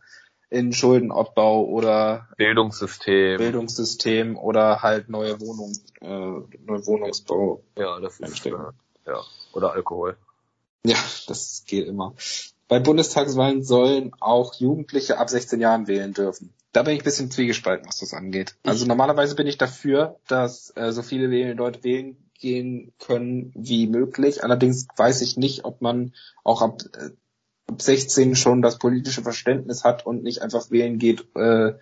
[0.53, 3.37] in Schuldenabbau oder Bildungssystem.
[3.37, 7.63] Bildungssystem oder halt neue Wohnungen, äh, neue Wohnungsbau.
[7.75, 8.51] ja, das ist äh,
[9.07, 9.21] ja
[9.53, 10.15] oder Alkohol.
[10.85, 12.13] Ja, das geht immer.
[12.67, 16.53] Bei Bundestagswahlen sollen auch Jugendliche ab 16 Jahren wählen dürfen.
[16.71, 18.55] Da bin ich ein bisschen zwiegespalten, was das angeht.
[18.63, 23.87] Also normalerweise bin ich dafür, dass äh, so viele wählende Leute wählen gehen können wie
[23.87, 24.43] möglich.
[24.43, 26.13] Allerdings weiß ich nicht, ob man
[26.43, 27.09] auch ab, äh,
[27.73, 31.73] ab 16 schon das politische Verständnis hat und nicht einfach wählen geht äh,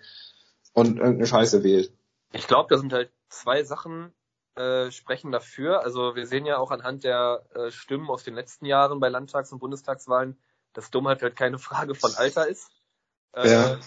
[0.72, 1.92] und irgendeine Scheiße wählt.
[2.32, 4.12] Ich glaube, da sind halt zwei Sachen
[4.56, 5.82] äh, sprechen dafür.
[5.82, 9.52] Also wir sehen ja auch anhand der äh, Stimmen aus den letzten Jahren bei Landtags-
[9.52, 10.38] und Bundestagswahlen,
[10.72, 12.70] dass Dummheit halt keine Frage von Alter ist.
[13.34, 13.78] Äh, Ja.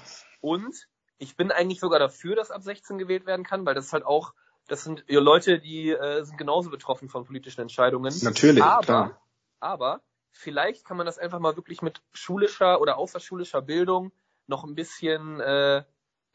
[0.41, 0.87] Und
[1.17, 4.05] ich bin eigentlich sogar dafür, dass ab 16 gewählt werden kann, weil das ist halt
[4.05, 4.33] auch,
[4.67, 8.13] das sind Leute, die äh, sind genauso betroffen von politischen Entscheidungen.
[8.21, 9.21] Natürlich, aber, klar.
[9.59, 10.01] aber
[10.35, 14.11] vielleicht kann man das einfach mal wirklich mit schulischer oder außerschulischer Bildung
[14.47, 15.83] noch ein bisschen, äh,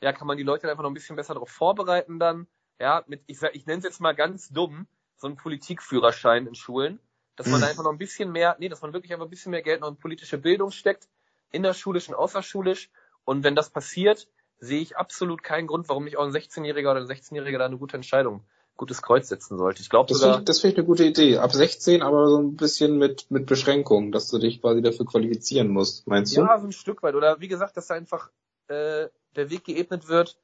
[0.02, 2.46] ja, kann man die Leute einfach noch ein bisschen besser darauf vorbereiten dann.
[2.78, 4.86] Ja, mit, ich sag, ich nenne es jetzt mal ganz dumm,
[5.16, 6.98] so einen Politikführerschein in Schulen,
[7.36, 7.66] dass man Mhm.
[7.66, 9.88] einfach noch ein bisschen mehr, nee, dass man wirklich einfach ein bisschen mehr Geld noch
[9.88, 11.08] in politische Bildung steckt,
[11.50, 12.90] innerschulisch und außerschulisch.
[13.24, 17.00] Und wenn das passiert, sehe ich absolut keinen Grund, warum nicht auch ein 16-Jähriger oder
[17.00, 18.46] ein 16-Jähriger da eine gute Entscheidung,
[18.80, 19.82] gutes Kreuz setzen sollte.
[19.82, 21.36] Ich glaube Das sogar, finde ich, das finde ich eine gute Idee.
[21.36, 25.68] Ab 16, aber so ein bisschen mit, mit Beschränkungen, dass du dich quasi dafür qualifizieren
[25.68, 26.40] musst, meinst du?
[26.40, 27.14] Ja, so ein Stück weit.
[27.14, 28.30] Oder wie gesagt, dass da einfach
[28.68, 30.38] äh, der Weg geebnet wird.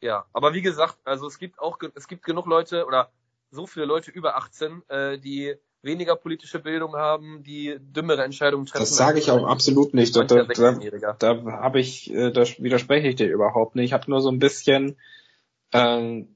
[0.00, 3.12] Ja, aber wie gesagt, also es gibt auch es gibt genug Leute oder
[3.50, 8.82] so viele Leute über 18, äh, die weniger politische Bildung haben, die dümmere Entscheidungen treffen.
[8.82, 10.16] Das sage ich auch absolut nicht.
[10.16, 11.16] Da, da, da, 16-Jähriger.
[11.18, 13.86] da habe ich, äh, da widerspreche ich dir überhaupt nicht.
[13.86, 14.96] Ich habe nur so ein bisschen
[15.72, 16.31] ähm,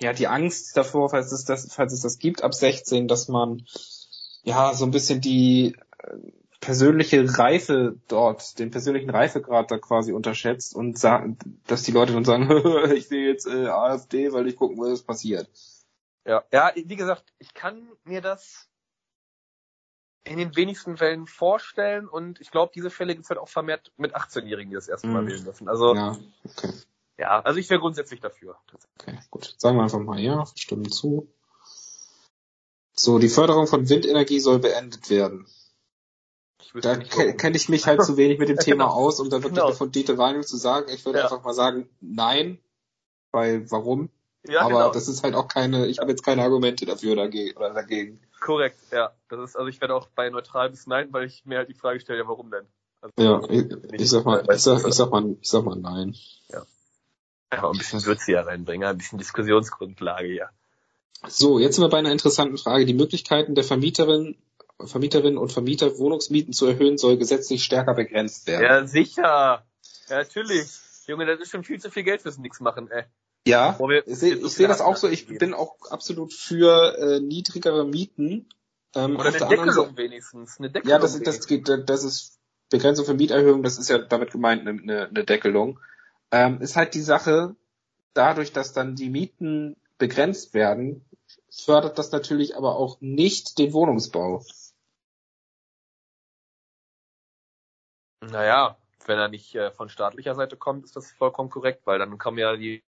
[0.00, 3.66] ja die Angst davor, falls es das, falls es das gibt ab 16, dass man
[4.42, 6.16] ja so ein bisschen die äh,
[6.60, 12.50] persönliche Reife dort, den persönlichen Reifegrad da quasi unterschätzt und dass die Leute dann sagen,
[12.94, 15.48] ich sehe jetzt äh, AfD, weil ich gucken will, was passiert.
[16.26, 16.44] Ja.
[16.52, 18.68] ja, wie gesagt, ich kann mir das
[20.24, 23.90] in den wenigsten Fällen vorstellen und ich glaube, diese Fälle gibt es halt auch vermehrt
[23.96, 25.28] mit 18-Jährigen, die das erste Mal Mhm.
[25.28, 25.68] wählen dürfen.
[25.68, 26.18] Also ja,
[27.20, 28.56] Ja, also ich wäre grundsätzlich dafür.
[28.98, 29.54] Okay, gut.
[29.58, 31.30] Sagen wir einfach mal ja, stimmen zu.
[32.94, 35.46] So, die Förderung von Windenergie soll beendet werden.
[36.80, 38.94] Da kenne ich mich halt zu wenig mit dem Thema Genau.
[38.96, 39.66] aus, um da wirklich Genau.
[39.66, 40.90] eine fundierte Meinung zu sagen.
[40.94, 41.24] Ich würde Ja.
[41.24, 42.58] einfach mal sagen, nein,
[43.32, 44.08] weil warum?
[44.48, 44.92] ja, Aber genau.
[44.92, 48.20] das ist halt auch keine, ich habe jetzt keine Argumente dafür dagegen oder dagegen.
[48.40, 49.12] Korrekt, ja.
[49.28, 51.74] Das ist, also ich werde auch bei neutral bis nein, weil ich mir halt die
[51.74, 52.66] Frage stelle, ja, warum denn?
[53.02, 56.14] Also, Ja, ich, ich sag mal, ich sag, ich sag mal, ich sag mal nein.
[57.50, 60.50] Einfach ein bisschen Würze hier reinbringen, ein bisschen Diskussionsgrundlage hier.
[61.26, 62.86] So, jetzt sind wir bei einer interessanten Frage.
[62.86, 64.38] Die Möglichkeiten der Vermieterin,
[64.82, 68.64] Vermieterinnen und Vermieter Wohnungsmieten zu erhöhen soll gesetzlich stärker begrenzt werden.
[68.64, 69.22] Ja, sicher.
[70.08, 70.66] Ja, natürlich.
[71.06, 73.04] Junge, das ist schon viel zu viel Geld fürs Nix machen, ey.
[73.46, 75.08] Ja, wir- ich sehe ich seh das auch so.
[75.08, 75.38] Ich geben.
[75.38, 78.48] bin auch absolut für äh, niedrigere Mieten.
[78.94, 80.58] Ähm, Oder eine Deckelung Seite- wenigstens.
[80.58, 82.38] Eine Deckelung Ja, das, das geht, das ist
[82.70, 85.80] Begrenzung für Mieterhöhung, das ist ja damit gemeint eine, eine, eine Deckelung.
[86.32, 87.56] Ähm, ist halt die Sache,
[88.14, 91.04] dadurch, dass dann die Mieten begrenzt werden,
[91.50, 94.44] fördert das natürlich aber auch nicht den Wohnungsbau.
[98.22, 102.18] Naja, wenn er nicht äh, von staatlicher Seite kommt, ist das vollkommen korrekt, weil dann
[102.18, 102.82] kommen ja die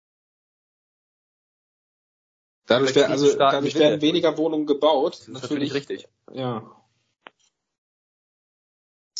[2.67, 5.13] Dadurch, wär, also, dadurch werden weniger Wohnungen gebaut.
[5.13, 6.07] Das ist natürlich richtig.
[6.31, 6.80] Ja.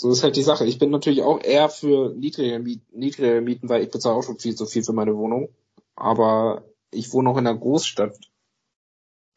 [0.02, 0.66] So ist halt die Sache.
[0.66, 4.40] Ich bin natürlich auch eher für niedrige, Miet niedrige Mieten, weil ich bezahle auch schon
[4.40, 5.50] viel zu viel für meine Wohnung.
[5.96, 8.18] Aber ich wohne auch in einer Großstadt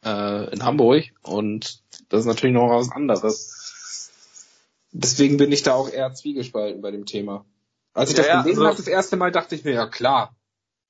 [0.03, 4.11] äh, in Hamburg und das ist natürlich noch was anderes.
[4.91, 7.45] Deswegen bin ich da auch eher zwiegespalten bei dem Thema.
[7.93, 9.85] Als ich Ja, das ja, gelesen also- habe, das erste Mal dachte ich mir, ja
[9.85, 10.34] klar,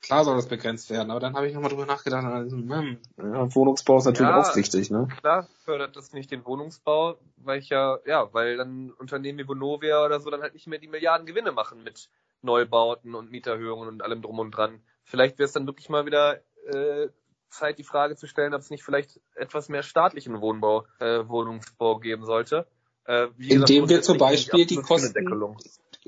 [0.06, 1.12] klar soll das begrenzt werden.
[1.12, 4.42] Aber dann habe ich nochmal drüber nachgedacht, also, hm, ja, Wohnungsbau ist natürlich Ja.
[4.42, 5.08] auch wichtig, ne?
[5.20, 10.06] Klar fördert das nicht den Wohnungsbau, weil ich ja, ja, weil dann Unternehmen wie Vonovia
[10.06, 12.10] oder so dann halt nicht mehr die Milliarden Gewinne machen mit
[12.42, 14.82] Neubauten und Mieterhöhungen und allem drum und dran.
[15.04, 17.10] Vielleicht wäre es dann wirklich mal wieder äh,
[17.50, 22.00] Zeit, die Frage zu stellen, ob es nicht vielleicht etwas mehr staatlichen Wohnbau, äh, Wohnungsbau
[22.00, 22.68] geben sollte.
[23.06, 25.58] Äh, wie Indem wir grundsätzlich zum Beispiel die Kosten-.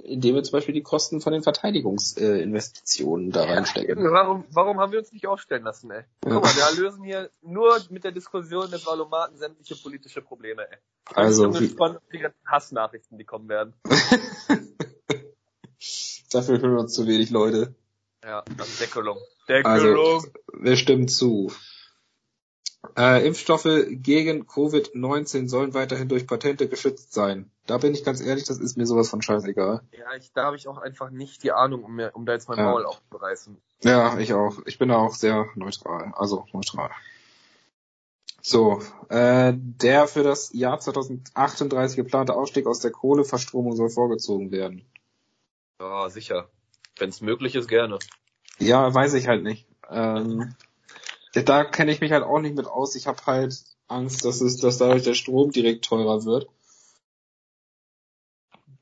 [0.04, 3.98] Indem wir zum Beispiel die Kosten von den Verteidigungsinvestitionen da reinstecken.
[4.12, 6.04] Warum, warum haben wir uns nicht aufstellen lassen, ey?
[6.22, 10.78] Guck mal, wir lösen hier nur mit der Diskussion des Valomaten sämtliche politische Probleme, ey.
[11.16, 13.74] Also, ich bin wie, gespannt auf die ganzen Hassnachrichten, die kommen werden.
[16.32, 17.76] dafür hören uns zu wenig Leute.
[18.24, 19.18] Ja, also Deckelung.
[19.48, 20.26] Deckelung.
[20.54, 21.52] Wir stimmen zu.
[22.96, 27.50] Äh, Impfstoffe gegen Covid-19 sollen weiterhin durch Patente geschützt sein.
[27.66, 29.82] Da bin ich ganz ehrlich, das ist mir sowas von scheißegal.
[29.92, 32.48] ja, ich, da habe ich auch einfach nicht die Ahnung, um, mir, um da jetzt
[32.48, 32.66] mein Ja.
[32.66, 33.58] Maul aufzureißen.
[33.84, 34.58] Ja, ich auch.
[34.66, 36.14] Ich bin da auch sehr neutral.
[36.16, 36.90] Also neutral.
[38.42, 44.86] So, äh, der für das Jahr 2038 geplante Ausstieg aus der Kohleverstromung soll vorgezogen werden.
[45.82, 46.50] Ja, sicher.
[46.98, 48.00] Wenn es möglich ist, gerne.
[48.58, 49.68] Ja, weiß ich halt nicht.
[49.90, 50.56] Ähm,
[51.44, 52.96] da kenne ich mich halt auch nicht mit aus.
[52.96, 56.50] Ich habe halt Angst, dass es, dass dadurch der Strom direkt teurer wird.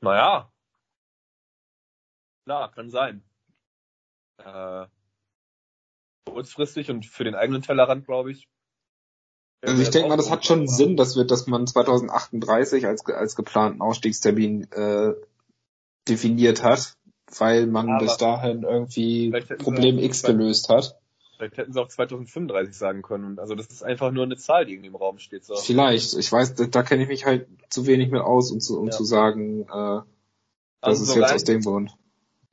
[0.00, 0.50] Naja.
[2.44, 3.24] Klar, kann sein.
[4.38, 4.86] Äh,
[6.26, 8.48] kurzfristig und für den eigenen Tellerrand, glaube ich.
[9.62, 13.34] Also ich denke mal, das hat schon Sinn, dass wir, dass man 2038 als, als
[13.34, 15.14] geplanten Ausstiegstermin äh,
[16.06, 16.96] definiert hat,
[17.38, 21.00] weil man Aber bis dahin irgendwie Problem auch- X gelöst hat.
[21.36, 23.38] Vielleicht hätten sie auch 2035 sagen können.
[23.38, 25.44] Also das ist einfach nur eine Zahl, die irgendwie im Raum steht.
[25.44, 25.54] So.
[25.56, 26.14] Vielleicht.
[26.14, 28.86] Ich weiß, da, da kenne ich mich halt zu wenig mit aus, um zu, um
[28.86, 28.92] Ja.
[28.92, 30.06] zu sagen, äh, das
[30.80, 31.96] Also ist so jetzt rein- aus dem Grund.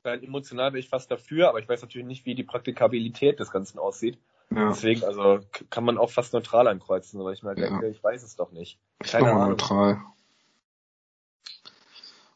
[0.04, 3.50] Rein emotional bin ich fast dafür, aber ich weiß natürlich nicht, wie die Praktikabilität des
[3.50, 4.18] Ganzen aussieht.
[4.50, 7.70] Ja, Deswegen, also kann man auch fast neutral ankreuzen, weil ich mir Ja.
[7.70, 8.78] denke, ich weiß es doch nicht.
[9.02, 9.50] ich Keine bin mal Ahnung.
[9.52, 10.02] neutral.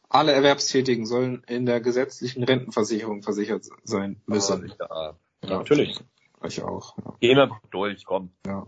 [0.08, 4.72] Alle Erwerbstätigen sollen in der gesetzlichen Rentenversicherung versichert sein müssen.
[4.80, 6.00] Ja, Ja, natürlich.
[6.44, 6.96] Ich auch.
[6.98, 7.14] Ja.
[7.20, 8.30] Gehen wir durch, komm.
[8.46, 8.66] Ja.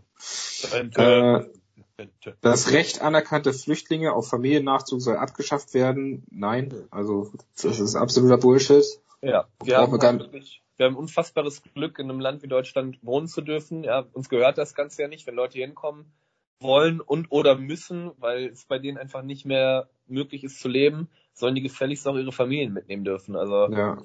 [0.78, 2.08] Und, Äh, äh,
[2.40, 6.24] Das Recht anerkannte Flüchtlinge auf Familiennachzug soll abgeschafft werden.
[6.30, 7.30] Nein, also
[7.62, 8.84] das ist absoluter Bullshit.
[9.22, 13.42] ja, wir haben, wirklich, wir haben unfassbares Glück, in einem Land wie Deutschland wohnen zu
[13.42, 13.84] dürfen.
[13.84, 16.12] Ja, uns gehört das Ganze ja nicht, wenn Leute hinkommen
[16.60, 21.08] wollen und oder müssen, weil es bei denen einfach nicht mehr möglich ist zu leben,
[21.32, 23.36] sollen die gefälligst auch ihre Familien mitnehmen dürfen.
[23.36, 23.98] Also Ja,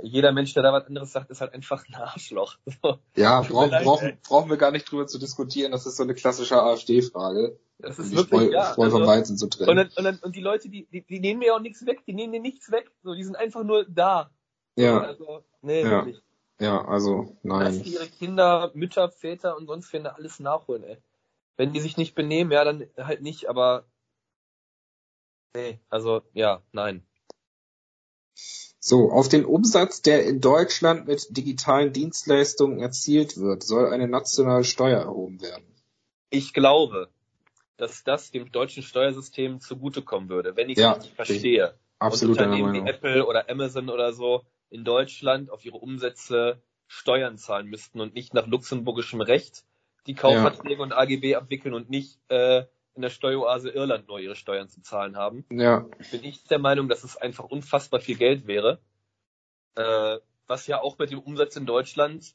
[0.00, 2.56] jeder Mensch, der da was anderes sagt, ist halt einfach ein Arschloch.
[2.82, 2.98] So.
[3.16, 5.72] ja mir brauchen, brauchen, wir gar nicht drüber zu diskutieren.
[5.72, 7.58] Das ist so eine klassische AfD-Frage.
[7.78, 8.72] Das ist wirklich, Spreu, ja.
[8.72, 9.76] Spreu vom also- Weizen zu Und, trennen.
[9.76, 12.14] dann, und, dann, und die Leute, die, die, die nehmen mir auch nichts weg, die
[12.14, 12.90] nehmen dir nichts weg.
[13.02, 14.30] So, die sind einfach nur da.
[14.76, 15.90] Ja, Also, nee, Ja.
[15.90, 16.22] wirklich.
[16.60, 17.82] ja, also nein.
[17.82, 20.98] die ihre Kinder, Mütter, Väter und sonst wen alles nachholen, ey.
[21.56, 23.84] Wenn die sich nicht benehmen, ja, dann halt nicht, aber
[25.54, 27.06] nee, also ja, nein.
[28.84, 34.64] So, auf den Umsatz, der in Deutschland mit digitalen Dienstleistungen erzielt wird, soll eine nationale
[34.64, 35.64] Steuer erhoben werden.
[36.30, 37.08] Ich glaube,
[37.76, 41.74] dass das dem deutschen Steuersystem zugutekommen würde, wenn ich es Ja, richtig verstehe.
[42.00, 42.86] Absolut und Unternehmen Meinung.
[42.86, 48.14] wie Apple oder Amazon oder so in Deutschland auf ihre Umsätze Steuern zahlen müssten und
[48.14, 49.64] nicht nach luxemburgischem Recht
[50.08, 54.68] die Kaufverträge und AGB abwickeln und nicht äh, in der Steueroase Irland nur ihre Steuern
[54.68, 55.44] zu zahlen haben.
[55.50, 58.80] Ja, Bin ich der Meinung, dass es einfach unfassbar viel Geld wäre,
[59.76, 62.34] äh, was ja auch mit dem Umsatz in Deutschland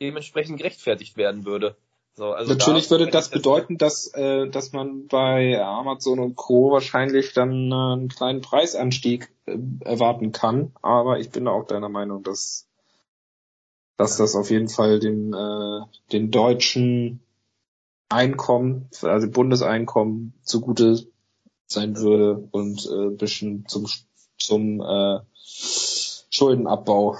[0.00, 1.76] dementsprechend gerechtfertigt werden würde.
[2.14, 6.70] So, also Natürlich da- würde das bedeuten, dass, äh, dass man bei Amazon und Co.
[6.70, 10.72] wahrscheinlich dann äh, einen kleinen Preisanstieg äh, erwarten kann.
[10.82, 12.68] Aber ich bin da auch deiner Meinung, dass,
[13.96, 15.80] dass das auf jeden Fall dem, äh,
[16.12, 17.20] den deutschen
[18.12, 21.06] Einkommen, also Bundeseinkommen zugute
[21.66, 23.88] sein würde und äh, ein bisschen zum,
[24.38, 25.20] zum äh,
[26.30, 27.16] Schuldenabbau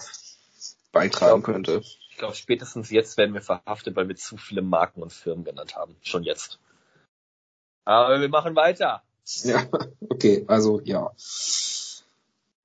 [0.92, 1.82] beitragen Ich glaub- könnte.
[2.10, 5.74] Ich glaube, spätestens jetzt werden wir verhaftet, weil wir zu viele Marken und Firmen genannt
[5.74, 5.96] haben.
[6.02, 6.60] Schon jetzt.
[7.84, 9.02] Aber wir machen weiter.
[9.44, 9.64] Ja,
[10.10, 11.12] okay, also ja.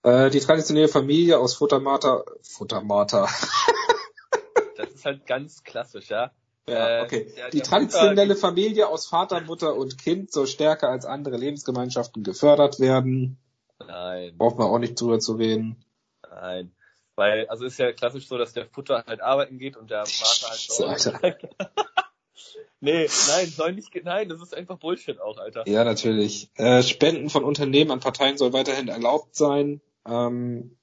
[0.02, 3.28] Äh, die traditionelle Familie aus Futtermata, Futtermata,
[4.76, 6.32] Das ist halt ganz klassisch, ja.
[6.70, 7.34] Ja, Äh, okay.
[7.38, 11.38] der- Die der traditionelle Mutter- Familie aus Vater, Mutter und Kind soll stärker als andere
[11.38, 13.38] Lebensgemeinschaften gefördert werden.
[13.86, 15.84] Nein, Braucht man auch nicht drüber zu reden.
[16.30, 16.72] nein.
[17.16, 20.50] Weil, also ist ja klassisch so, dass der Futter halt arbeiten geht und der Vater
[20.52, 21.20] halt So, Alter.
[22.80, 25.68] nee, nein, soll nicht, nein, das ist einfach Bullshit auch, Alter.
[25.68, 26.52] Ja, natürlich.
[26.56, 29.82] Äh, Spenden von Unternehmen an Parteien soll weiterhin erlaubt sein.
[30.06, 30.78] Ähm,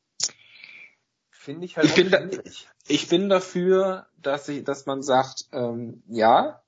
[1.30, 2.28] Finde ich halt Ich auch bin da-.
[2.88, 6.60] Ich bin dafür, dass ich, dass man sagt, ähm, ja,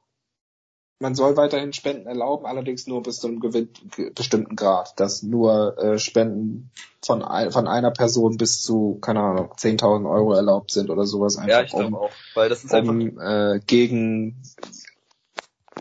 [0.99, 5.23] man soll weiterhin Spenden erlauben, allerdings nur bis zu einem gewin- ge- bestimmten Grad, dass
[5.23, 6.71] nur äh, Spenden
[7.05, 11.37] von, ein, von einer Person bis zu, keine Ahnung, 10.000 Euro erlaubt sind oder sowas
[11.37, 12.13] einfach, Ja, ich glaube um, auch.
[12.35, 14.43] Weil das ist einfach, um äh, gegen,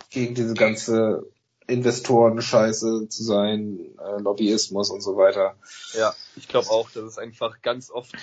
[0.10, 1.26] gegen diese ganze
[1.68, 5.56] Investoren-Scheiße zu sein, äh, Lobbyismus und so weiter.
[5.94, 8.14] ja, ich glaube auch, dass es einfach ganz oft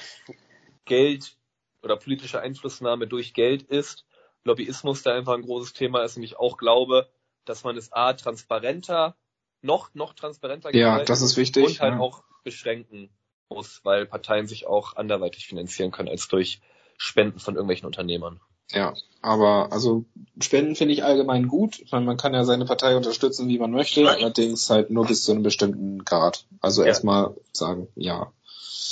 [0.84, 1.36] Geld
[1.82, 4.04] oder politische Einflussnahme durch Geld ist.
[4.44, 7.08] Lobbyismus da einfach ein großes Thema ist und ich auch glaube,
[7.44, 9.16] dass man es A, transparenter,
[9.60, 11.64] noch, noch transparenter Ja, das ist wichtig.
[11.64, 12.00] und halt ja.
[12.00, 13.10] auch beschränken
[13.48, 16.60] muss, weil Parteien sich auch anderweitig finanzieren können als durch
[16.96, 18.40] Spenden von irgendwelchen Unternehmern.
[18.70, 20.04] Ja, aber also
[20.40, 21.78] Spenden finde ich allgemein gut.
[21.80, 25.24] Ich meine, man kann ja seine Partei unterstützen, wie man möchte, allerdings halt nur bis
[25.24, 26.46] zu einem bestimmten Grad.
[26.60, 26.88] Also Ja.
[26.88, 28.32] erstmal sagen, ja.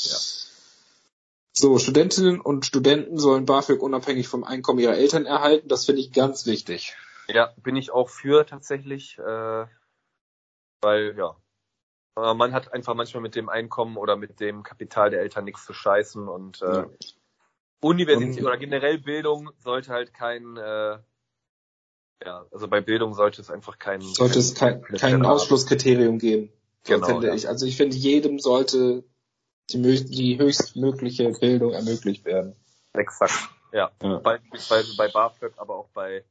[0.02, 0.16] Ja.
[1.60, 5.68] So, Studentinnen und Studenten sollen BAföG unabhängig vom Einkommen ihrer Eltern erhalten.
[5.68, 6.96] Das finde ich ganz wichtig.
[7.28, 9.66] Ja, bin ich auch für tatsächlich, äh,
[10.80, 11.36] weil ja,
[12.16, 15.74] man hat einfach manchmal mit dem Einkommen oder mit dem Kapital der Eltern nichts zu
[15.74, 16.90] scheißen und äh, Ja.
[17.82, 20.98] Universität Und- oder generell Bildung sollte halt kein, äh,
[22.24, 25.26] ja, also bei Bildung sollte es einfach kein Sollte es kein, kein.
[25.26, 26.50] Ausschlusskriterium geben.
[26.84, 27.34] Genau, finde ja.
[27.34, 27.48] ich.
[27.48, 29.04] Also ich finde, jedem sollte
[29.72, 32.54] die, die höchstmögliche Bildung ermöglicht werden.
[32.92, 33.48] Exakt.
[33.72, 33.90] Ja.
[34.02, 34.18] Ja.
[34.18, 36.24] Beispielsweise bei BAföG, aber auch bei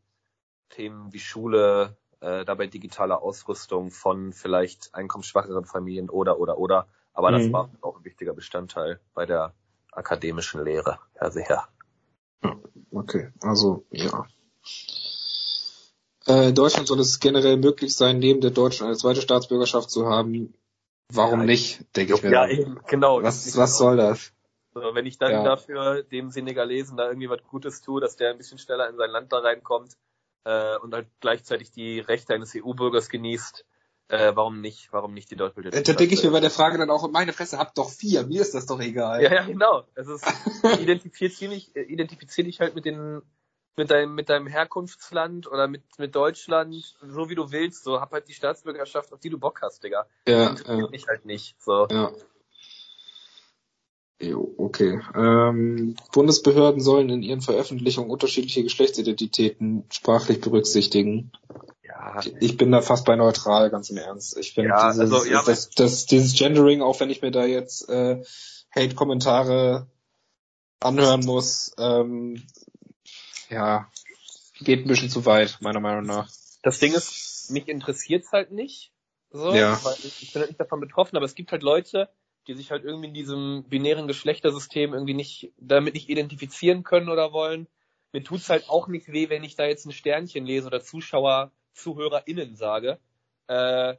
[0.69, 6.88] Themen wie Schule, äh, dabei digitale Ausrüstung von vielleicht einkommensschwacheren Familien oder oder oder.
[7.13, 7.54] Aber das Mhm.
[7.54, 9.54] war auch ein wichtiger Bestandteil bei der
[9.91, 10.99] akademischen Lehre.
[11.19, 11.67] Ja, sehr.
[12.91, 14.28] Okay, also ja.
[16.28, 20.08] Äh, in Deutschland soll es generell möglich sein, neben der deutschen eine zweite Staatsbürgerschaft zu
[20.08, 20.54] haben.
[21.12, 22.32] Warum Ja, nicht, denke ich mir.
[22.32, 23.22] Ja, eben, genau.
[23.24, 24.32] was, was soll das?
[24.76, 25.43] Also, wenn ich dann Ja.
[25.43, 29.10] dafür dem Senegalesen da irgendwie was Gutes tue, dass der ein bisschen schneller in sein
[29.10, 29.98] Land da reinkommt
[30.43, 33.65] äh, und halt gleichzeitig die Rechte eines EU-Bürgers genießt,
[34.10, 34.89] äh, warum nicht?
[34.91, 37.34] Warum nicht die doppelte Äh, Da denke ich mir bei der Frage dann auch, meine
[37.34, 39.24] Fresse, habt doch vier, mir ist das doch egal.
[39.24, 39.86] Ja, ja, genau.
[39.95, 40.26] Es ist,
[40.80, 43.22] identifizier dich, äh, identifizier dich halt mit den,
[43.75, 48.12] mit deinem, mit deinem Herkunftsland oder mit, mit Deutschland, so wie du willst, so, hab
[48.12, 50.05] halt die Staatsbürgerschaft, auf die du Bock hast, Digga.
[50.27, 50.89] ja, Interessiert ja.
[50.89, 51.88] mich halt nicht, so.
[51.89, 52.12] ja.
[54.21, 54.99] Jo, okay.
[55.15, 61.32] Ähm, Bundesbehörden sollen in ihren Veröffentlichungen unterschiedliche Geschlechtsidentitäten sprachlich berücksichtigen.
[61.84, 64.38] Ja, Ich bin da fast bei neutral, ganz im Ernst.
[64.38, 67.45] Ich finde Ja, dieses, also, ja, das, das, dieses Gendering, auch wenn ich mir da
[67.45, 68.21] jetzt äh,
[68.75, 69.88] Hate-Kommentare
[70.82, 72.43] anhören muss, ähm,
[73.49, 73.91] ja,
[74.62, 76.29] geht ein bisschen zu weit, meiner Meinung nach.
[76.63, 78.91] das Ding ist, mich interessiert's halt nicht,
[79.31, 79.83] so, Ja.
[79.83, 82.09] weil ich, bin halt nicht davon betroffen, aber es gibt halt Leute,
[82.47, 87.31] die sich halt irgendwie in diesem binären Geschlechtersystem irgendwie nicht, damit nicht identifizieren können oder
[87.31, 87.67] wollen.
[88.12, 91.51] Mir tut's halt auch nicht weh, wenn ich da jetzt ein Sternchen lese oder Zuschauer,
[91.73, 92.99] ZuhörerInnen sage.
[93.47, 93.95] Äh,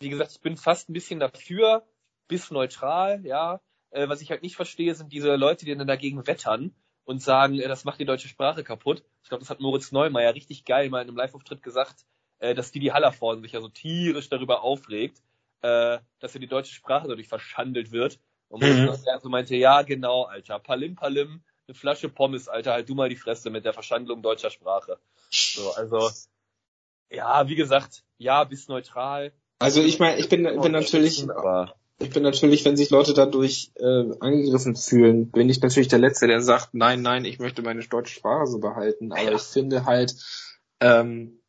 [0.00, 1.86] wie gesagt, ich bin fast ein bisschen dafür,
[2.28, 3.60] bis neutral, ja.
[3.90, 7.60] Äh, was ich halt nicht verstehe, sind diese Leute, die dann dagegen wettern und sagen,
[7.60, 9.02] äh, das macht die deutsche Sprache kaputt.
[9.22, 12.04] Ich glaube, das hat Moritz Neumeier richtig geil mal in einem Live-Auftritt gesagt,
[12.38, 15.22] äh, dass Didi Hallervorden sich ja so tierisch darüber aufregt,
[15.62, 18.18] äh, dass ja die deutsche Sprache dadurch verschandelt wird.
[18.48, 18.86] Und Moritz Mhm.
[18.86, 23.08] Neumeier so meinte, ja genau, Alter, Palim Palim, eine Flasche Pommes, Alter, halt du mal
[23.08, 24.98] die Fresse mit der Verschandlung deutscher Sprache.
[25.30, 26.10] So, also,
[27.10, 29.32] ja, wie gesagt, ja, bis neutral.
[29.58, 31.26] Also ich meine, ich bin, bin natürlich,
[31.98, 36.26] ich bin natürlich, wenn sich Leute dadurch äh, angegriffen fühlen, bin ich natürlich der Letzte,
[36.26, 39.12] der sagt, nein, nein, ich möchte meine deutsche Sprache so behalten.
[39.12, 39.32] Aber Ja.
[39.32, 40.14] ich finde halt,
[40.80, 41.40] ähm,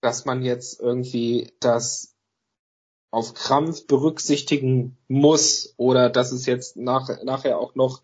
[0.00, 2.14] dass man jetzt irgendwie das
[3.10, 8.02] auf Krampf berücksichtigen muss oder dass es jetzt nach, nachher auch noch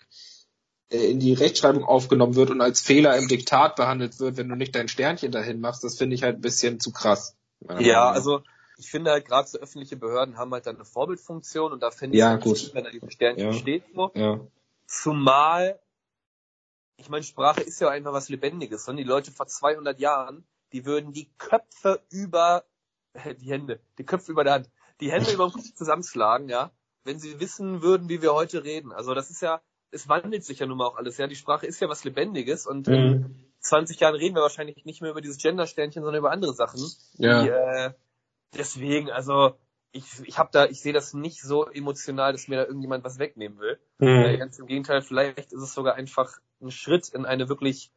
[0.91, 4.55] äh, in die Rechtschreibung aufgenommen wird und als Fehler im Diktat behandelt wird, wenn du
[4.55, 7.37] nicht dein Sternchen dahin machst, das finde ich halt ein bisschen zu krass.
[7.61, 8.43] Ja, Meinung also
[8.83, 12.19] ich finde halt gerade so öffentliche Behörden haben halt dann eine Vorbildfunktion und da finde
[12.19, 12.59] Ja, ich es gut.
[12.59, 13.53] schön, wenn da dieses Sternchen Ja.
[13.53, 14.11] steht so.
[14.15, 14.41] Ja.
[14.87, 15.81] Zumal,
[16.97, 18.89] ich meine, Sprache ist ja einfach was Lebendiges.
[18.89, 22.65] Und die Leute vor 200 Jahren, die würden die Köpfe über,
[23.41, 24.71] die Hände, die Köpfe über der Hand,
[25.01, 26.73] die Hände über den Kopf zusammenschlagen, ja,
[27.05, 28.91] wenn sie wissen würden, wie wir heute reden.
[28.93, 29.61] Also das ist ja,
[29.93, 31.29] es wandelt sich ja nun mal auch alles, ja.
[31.29, 33.45] Die Sprache ist ja was Lebendiges und Mhm.
[33.61, 36.81] 20 Jahren reden wir wahrscheinlich nicht mehr über dieses Gender-Sternchen, sondern über andere Sachen.
[37.15, 37.43] Ja.
[37.43, 37.93] Die, äh,
[38.57, 39.53] deswegen, also
[39.93, 43.19] ich, ich habe da, ich sehe das nicht so emotional, dass mir da irgendjemand was
[43.19, 43.79] wegnehmen will.
[44.01, 44.39] Äh, Hm.
[44.39, 47.91] ganz im Gegenteil, vielleicht ist es sogar einfach ein Schritt in eine wirklich,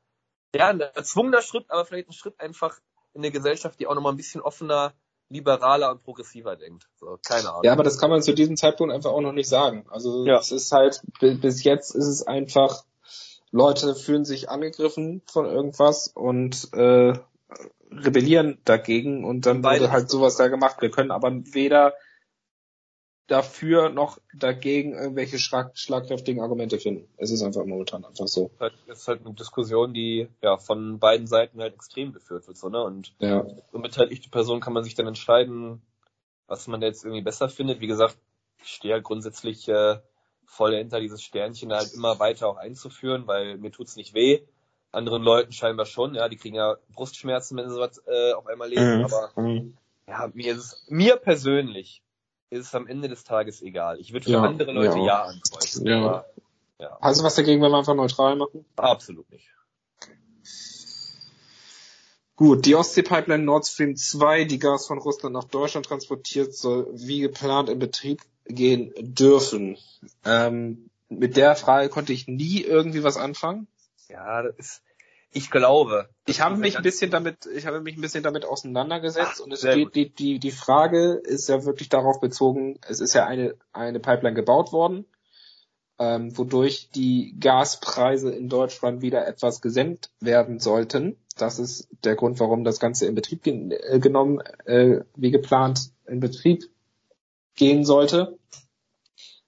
[0.56, 2.80] ja, ein erzwungener Schritt, aber vielleicht ein Schritt einfach
[3.14, 4.94] in eine Gesellschaft, die auch nochmal ein bisschen offener,
[5.30, 6.88] liberaler und progressiver denkt.
[6.98, 7.64] So, keine Ahnung.
[7.64, 9.86] Ja, aber das kann man zu diesem Zeitpunkt einfach auch noch nicht sagen.
[9.90, 10.38] Also Ja.
[10.38, 12.84] es ist halt, bi- bis jetzt ist es einfach,
[13.52, 17.14] Leute fühlen sich angegriffen von irgendwas und äh,
[17.92, 20.82] rebellieren dagegen und dann Beide wurde halt sowas da gemacht.
[20.82, 21.94] Wir können aber weder
[23.28, 27.08] dafür noch dagegen irgendwelche schlag schlagkräftigen Argumente finden.
[27.18, 28.52] Es ist einfach momentan einfach so.
[28.60, 32.58] halt, es ist halt eine Diskussion, die ja von beiden Seiten halt extrem geführt wird,
[32.58, 32.84] so, ne?
[32.84, 33.46] Und Ja.
[33.72, 35.82] so beteiligte Person kann man sich dann entscheiden,
[36.48, 37.80] was man jetzt irgendwie besser findet.
[37.80, 38.18] Wie gesagt,
[38.62, 39.98] ich stehe halt grundsätzlich äh,
[40.46, 44.42] voll dahinter, dieses Sternchen halt immer weiter auch einzuführen, weil mir tut's nicht weh.
[44.92, 48.70] Anderen Leuten scheinbar schon, ja, die kriegen ja Brustschmerzen, wenn sie sowas äh, auf einmal
[48.70, 49.76] lesen, aber Mhm.
[50.08, 52.02] ja, mir ist es, mir persönlich
[52.50, 54.00] ist es am Ende des Tages egal.
[54.00, 55.06] Ich würde für Ja, andere Leute ja.
[55.06, 55.86] ja, ankreuzen.
[55.88, 55.98] Ja.
[56.00, 56.26] aber
[56.80, 58.66] ja, Hast du was dagegen, wenn wir einfach neutral machen?
[58.78, 59.50] absolut nicht.
[62.38, 67.22] Gut, die Ostsee-Pipeline Nord Stream 2, die Gas von Russland nach Deutschland transportiert, soll wie
[67.22, 69.78] geplant in Betrieb gehen dürfen.
[70.26, 73.68] Ähm, mit der Frage konnte ich nie irgendwie was anfangen.
[74.10, 74.84] Ja, das ist,
[75.32, 76.10] ich glaube.
[76.26, 79.62] Ich habe mich ein bisschen damit, ich habe mich ein bisschen damit auseinandergesetzt und es
[79.62, 79.96] geht, gut.
[79.96, 84.36] die, die, die Frage ist ja wirklich darauf bezogen, es ist ja eine, eine Pipeline
[84.36, 85.06] gebaut worden,
[86.00, 91.18] ähm, wodurch die Gaspreise in Deutschland wieder etwas gesenkt werden sollten.
[91.38, 95.92] Das ist der Grund, warum das Ganze in Betrieb gen äh, genommen, äh, wie geplant
[96.08, 96.64] in Betrieb
[97.56, 98.38] gehen sollte.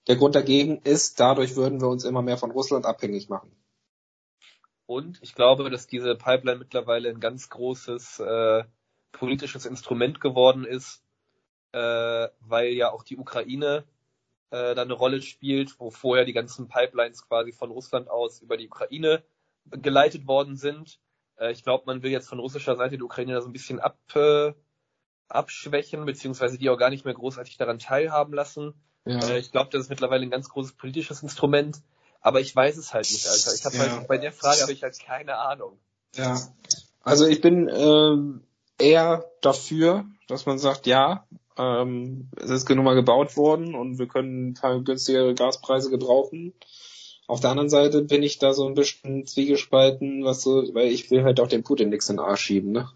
[0.08, 3.51] Der Grund dagegen ist, dadurch würden wir uns immer mehr von Russland abhängig machen.
[4.88, 8.63] Und ich glaube, dass diese Pipeline mittlerweile ein ganz großes äh,
[9.11, 11.03] politisches Instrument geworden ist,
[11.73, 13.83] äh, weil ja auch die Ukraine
[14.49, 18.55] äh, da eine Rolle spielt, wo vorher die ganzen Pipelines quasi von Russland aus über
[18.55, 19.23] die Ukraine
[19.69, 20.99] geleitet worden sind.
[21.38, 23.81] Äh, ich glaube, man will jetzt von russischer Seite die Ukraine da so ein bisschen
[23.81, 24.53] ab, äh,
[25.27, 28.73] abschwächen, beziehungsweise die auch gar nicht mehr großartig daran teilhaben lassen.
[29.03, 29.19] Ja.
[29.27, 31.81] Äh, ich glaube, das ist mittlerweile ein ganz großes politisches Instrument,
[32.22, 33.53] aber ich weiß es halt nicht, Alter.
[33.53, 33.97] Ich habe Ja.
[33.97, 35.78] halt bei der Frage habe ich halt keine Ahnung.
[36.15, 36.39] Ja.
[37.03, 38.43] Also ich bin ähm,
[38.80, 41.26] eher dafür, dass man sagt, ja,
[41.57, 46.53] ähm, es ist genug mal gebaut worden und wir können ein paar günstigere Gaspreise gebrauchen.
[47.28, 51.11] Auf der anderen Seite bin ich da so ein bisschen zwiegespalten, was so, weil ich
[51.11, 52.89] will halt auch den Putin nichts in den Arsch schieben, ne?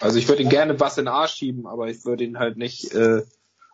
[0.00, 2.56] Also ich würde ihn gerne was in den Arsch schieben, aber ich würde ihn halt
[2.56, 3.22] nicht äh,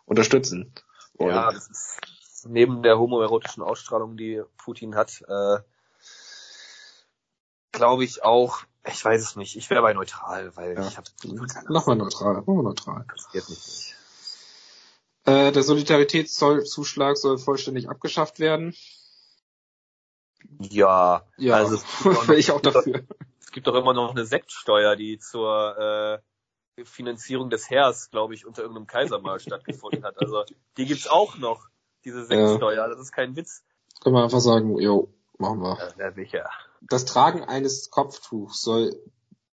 [0.05, 0.73] unterstützen.
[1.17, 1.35] wollen.
[1.35, 1.97] Ja, das ist
[2.45, 5.57] neben der homoerotischen Ausstrahlung, die Putin hat, äh,
[7.71, 10.87] glaube ich auch, ich weiß es nicht, ich wäre bei neutral, weil Ja.
[10.87, 11.09] ich habe
[11.67, 13.01] Mach mal neutral, mach mal neutral.
[13.01, 13.95] interessiert mich nicht.
[15.25, 18.75] Äh, der Solidaritätszuschlag soll vollständig abgeschafft werden.
[20.59, 23.03] Ja, Ja, also es gibt, doch wäre ich auch dafür.
[23.39, 26.21] es gibt doch immer noch eine Sektsteuer, die zur
[26.77, 30.19] äh, Finanzierung des Heers, glaube ich, unter irgendeinem Kaisermahl stattgefunden hat.
[30.19, 30.43] Also
[30.77, 31.67] die gibt's auch noch,
[32.05, 32.87] diese Sektsteuer.
[32.87, 33.63] Das ist kein Witz.
[34.01, 35.77] Können wir einfach sagen, jo, machen wir.
[35.97, 36.49] Ja, sicher.
[36.81, 38.95] Das Tragen eines Kopftuchs soll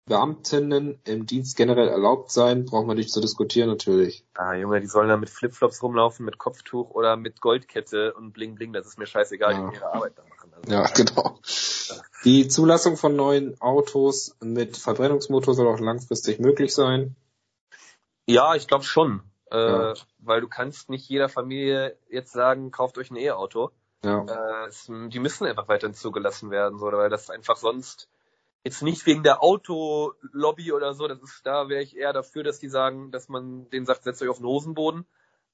[0.05, 4.24] Beamtinnen im Dienst generell erlaubt sein, brauchen wir nicht zu diskutieren, natürlich.
[4.34, 8.57] Ah, Junge, die sollen da mit Flipflops rumlaufen, mit Kopftuch oder mit Goldkette und Bling
[8.57, 8.72] Bling.
[8.72, 9.70] Das ist mir scheißegal, Ja.
[9.70, 10.53] die ihre Arbeit da machen.
[10.55, 11.38] Also, Ja, genau.
[12.24, 17.14] Die Zulassung von neuen Autos mit Verbrennungsmotor soll auch langfristig möglich sein.
[18.26, 19.22] ja ich glaube schon.
[19.53, 19.94] Äh, Ja.
[20.18, 23.70] Weil du kannst nicht jeder Familie jetzt sagen, kauft euch ein E-Auto.
[24.05, 28.09] Ja, Äh, es, die müssen einfach weiterhin zugelassen werden, so, weil das einfach sonst
[28.64, 32.59] jetzt nicht wegen der Autolobby oder so, das ist, da wäre ich eher dafür, dass
[32.61, 35.05] die sagen, dass man denen sagt, setzt euch auf den Hosenboden.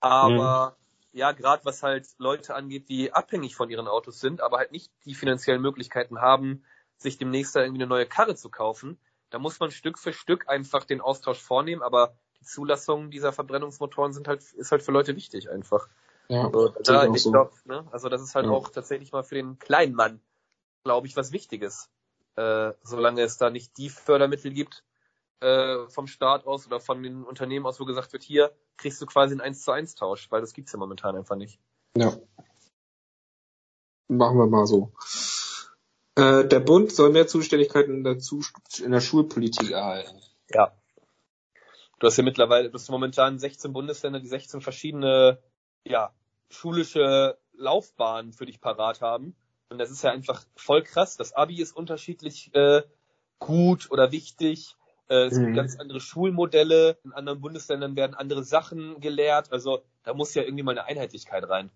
[0.00, 0.76] Aber
[1.12, 4.92] ja, gerade was halt Leute angeht, die abhängig von ihren Autos sind, aber halt nicht
[5.04, 6.64] die finanziellen Möglichkeiten haben,
[6.96, 8.98] sich demnächst da irgendwie eine neue Karre zu kaufen,
[9.30, 14.12] da muss man Stück für Stück einfach den Austausch vornehmen, aber die Zulassung dieser Verbrennungsmotoren
[14.12, 15.88] sind halt, ist halt für Leute wichtig einfach.
[16.28, 16.50] ja.
[16.52, 17.30] So, sehe da, ich so.
[17.32, 18.52] glaub, ne, also das ist halt Ja.
[18.52, 20.20] auch tatsächlich mal für den kleinen Mann,
[20.84, 21.90] glaube ich, was Wichtiges.
[22.36, 24.84] Äh, solange es da nicht die Fördermittel gibt
[25.40, 29.06] äh, vom Staat aus oder von den Unternehmen aus, wo gesagt wird, hier kriegst du
[29.06, 31.58] quasi einen 1 zu 1 Tausch, weil das gibt's ja momentan einfach nicht.
[31.96, 32.16] Ja.
[34.08, 34.92] Machen wir mal so.
[36.14, 38.40] Äh, der Bund soll mehr Zuständigkeiten in der, Zu
[38.82, 40.20] in der Schulpolitik erhalten.
[40.50, 40.72] Ja.
[41.98, 45.38] Du hast ja mittlerweile, du hast momentan 16 Bundesländer, die 16 verschiedene,
[45.84, 46.12] ja,
[46.50, 49.34] schulische Laufbahnen für dich parat haben.
[49.70, 51.16] Und das ist ja einfach voll krass.
[51.16, 52.82] Das Abi ist unterschiedlich äh,
[53.38, 54.76] gut oder wichtig.
[55.08, 55.44] Äh, es Mhm.
[55.46, 56.98] gibt ganz andere Schulmodelle.
[57.04, 59.52] In anderen Bundesländern werden andere Sachen gelehrt.
[59.52, 61.70] Also da muss ja irgendwie mal eine Einheitlichkeit rein.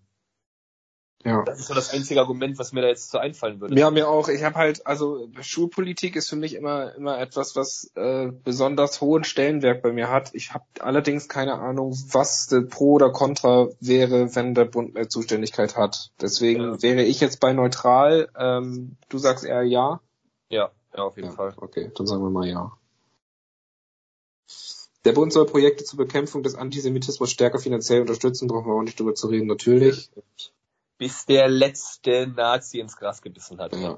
[1.25, 1.43] Ja.
[1.43, 3.79] Das ist so das einzige Argument, was mir da jetzt so einfallen würde.
[3.79, 4.27] Ja, mir auch.
[4.27, 9.23] Ich habe halt, also Schulpolitik ist für mich immer immer etwas, was äh, besonders hohen
[9.23, 10.31] Stellenwert bei mir hat.
[10.33, 15.07] Ich habe allerdings keine Ahnung, was äh, pro oder contra wäre, wenn der Bund mehr
[15.07, 16.11] Zuständigkeit hat.
[16.19, 16.81] Deswegen Ja.
[16.81, 18.29] wäre ich jetzt bei neutral.
[18.37, 20.01] Ähm, du sagst eher ja.
[20.49, 21.53] Ja, ja, auf jeden Ja, Fall.
[21.55, 22.71] Okay, dann sagen wir mal ja.
[25.05, 28.99] Der Bund soll Projekte zur Bekämpfung des Antisemitismus stärker finanziell unterstützen, brauchen wir auch nicht
[28.99, 30.09] drüber zu reden, natürlich.
[30.97, 33.75] Bis der letzte Nazi ins Gras gebissen hat.
[33.75, 33.97] Ja.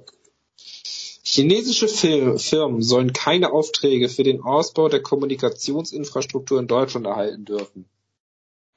[1.23, 7.89] Chinesische Fir Firmen sollen keine Aufträge für den Ausbau der Kommunikationsinfrastruktur in Deutschland erhalten dürfen.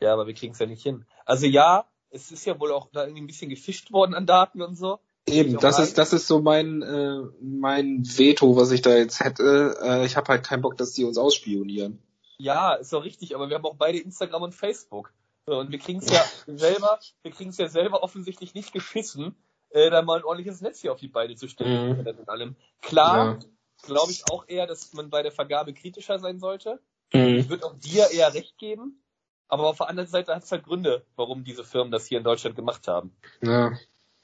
[0.01, 1.05] Ja, aber wir kriegen es ja nicht hin.
[1.25, 4.63] Also ja, es ist ja wohl auch da irgendwie ein bisschen gefischt worden an Daten
[4.63, 4.99] und so.
[5.27, 9.77] Eben, das ist das ist so mein äh, mein Veto, was ich da jetzt hätte.
[9.83, 12.03] Äh, ich habe halt keinen Bock, dass die uns ausspionieren.
[12.39, 15.13] Ja, ist doch richtig, aber wir haben auch beide Instagram und Facebook.
[15.49, 19.35] So, und wir kriegen es ja selber, wir kriegen es ja selber offensichtlich nicht geschissen,
[19.71, 22.01] äh, da mal ein ordentliches Netz hier auf die Beine zu stellen.
[22.01, 22.07] Mhm.
[22.07, 22.57] Und allem.
[22.83, 23.39] Klar, Ja.
[23.87, 26.83] glaube ich auch eher, dass man bei der Vergabe kritischer sein sollte.
[27.15, 27.39] Mhm.
[27.39, 29.03] Ich würde auch dir eher recht geben.
[29.49, 32.25] Aber auf der anderen Seite hat es halt Gründe, warum diese Firmen das hier in
[32.25, 33.17] Deutschland gemacht haben.
[33.41, 33.73] Ja.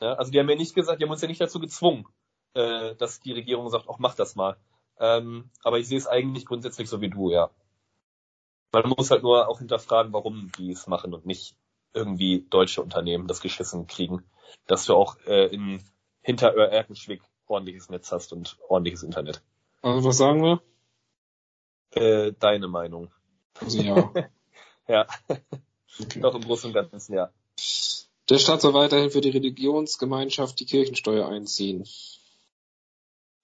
[0.03, 2.07] Ja, also die haben ja nicht gesagt, die haben uns ja nicht dazu gezwungen,
[2.53, 4.59] äh, dass die Regierung sagt, auch mach das mal.
[4.99, 7.49] Ähm, aber ich sehe es eigentlich grundsätzlich so wie du, ja.
[8.75, 11.57] Man muss halt nur auch hinterfragen, warum die es machen und nicht
[11.93, 14.25] irgendwie deutsche Unternehmen das geschissen kriegen,
[14.67, 15.83] dass du auch äh, in
[16.23, 19.43] Hinteröhr Erkenschwick ordentliches Netz hast und ordentliches Internet.
[19.83, 20.63] Also was sagen wir?
[21.91, 23.11] Äh, deine Meinung.
[23.61, 24.13] Also ja.
[24.87, 25.07] Ja,
[26.01, 26.21] Okay.
[26.21, 27.31] doch im Großen und Ganzen, ja.
[28.29, 31.85] Der Staat soll weiterhin für die Religionsgemeinschaft die Kirchensteuer einziehen.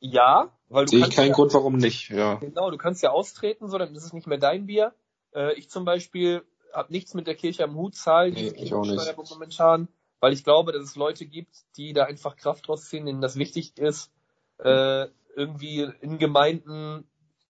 [0.01, 2.09] Ja, weil du Sehe ich keinen ja, Grund, warum nicht.
[2.09, 2.37] Ja.
[2.37, 4.95] Genau, du kannst ja austreten, so dann ist es nicht mehr dein Bier.
[5.35, 8.57] Äh, ich zum Beispiel habe nichts mit der Kirche am Hut, zahle Nee, nicht.
[8.57, 9.89] Kirchensteuer momentan,
[10.21, 13.37] weil ich glaube, dass es Leute gibt, die da einfach Kraft draus ziehen, denen das
[13.37, 14.13] wichtig ist,
[14.59, 17.09] äh, irgendwie in Gemeinden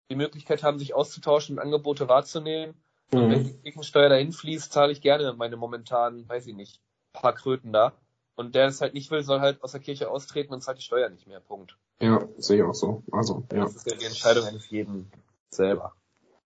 [0.10, 2.76] die Möglichkeit haben, sich auszutauschen und Angebote wahrzunehmen.
[3.12, 3.46] Und wenn Mhm.
[3.46, 6.80] die Kirchensteuer dahin fließt, zahle ich gerne meine momentanen, weiß ich nicht,
[7.14, 7.94] paar Kröten da.
[8.36, 10.84] Und der es halt nicht will, soll halt aus der Kirche austreten und zahlt die
[10.84, 11.40] Steuer nicht mehr.
[11.40, 11.78] Punkt.
[12.00, 13.04] Ja, sehe ich auch so.
[13.12, 13.64] Also, ja.
[13.64, 15.12] Das ist ja die Entscheidung eines jeden
[15.50, 15.94] selber.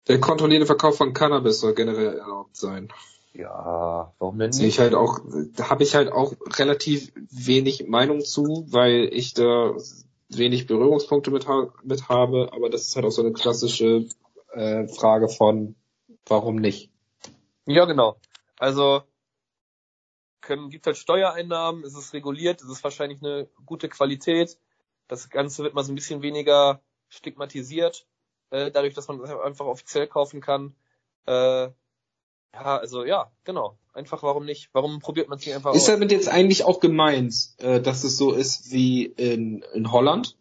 [0.08, 2.92] Der kontrollierte Verkauf von Cannabis soll generell erlaubt sein.
[3.34, 4.76] Ja, warum denn Sehe nicht?
[4.76, 5.20] ich halt auch,
[5.56, 9.76] da habe ich halt auch relativ wenig Meinung zu, weil ich da
[10.30, 14.08] wenig Berührungspunkte mit, ha mit habe, aber das ist halt auch so eine klassische
[14.54, 15.76] äh, Frage von
[16.26, 16.92] warum nicht.
[17.66, 18.18] Ja, genau.
[18.58, 19.04] Also
[20.42, 24.58] können, gibt halt Steuereinnahmen, es ist reguliert, es ist wahrscheinlich eine gute Qualität.
[25.08, 28.08] Das Ganze wird mal so ein bisschen weniger stigmatisiert,
[28.52, 30.76] äh, dadurch, dass man das einfach offiziell kaufen kann.
[31.26, 31.70] Äh,
[32.54, 33.78] ja, also ja, genau.
[33.94, 34.70] Einfach warum nicht?
[34.74, 35.88] Warum probiert man es nicht einfach Ist aus?
[35.88, 40.38] damit jetzt eigentlich auch gemeint, äh, dass es so ist wie in, in Holland?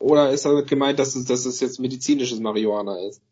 [0.00, 3.22] Oder ist damit gemeint, dass es, dass es jetzt medizinisches Marihuana ist?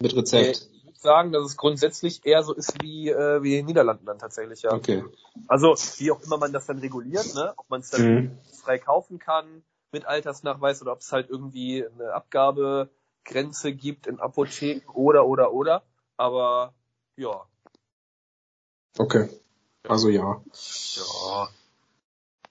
[0.00, 0.68] Mit Äh, Rezept?
[0.72, 4.06] ich würde sagen, dass es grundsätzlich eher so ist wie, äh, wie in den Niederlanden
[4.06, 4.72] dann tatsächlich, ja.
[4.72, 5.04] Okay.
[5.46, 7.54] Also wie auch immer man das dann reguliert, ne?
[7.56, 8.38] Ob man es dann Mhm.
[8.62, 9.62] frei kaufen kann
[9.92, 12.12] mit Altersnachweis oder ob es halt irgendwie eine
[13.26, 15.82] Abgabegrenze gibt in Apotheken oder oder oder.
[16.16, 16.72] Aber
[17.16, 17.42] ja,
[18.98, 19.28] Okay.
[19.86, 20.42] Also ja.
[20.96, 21.48] ja.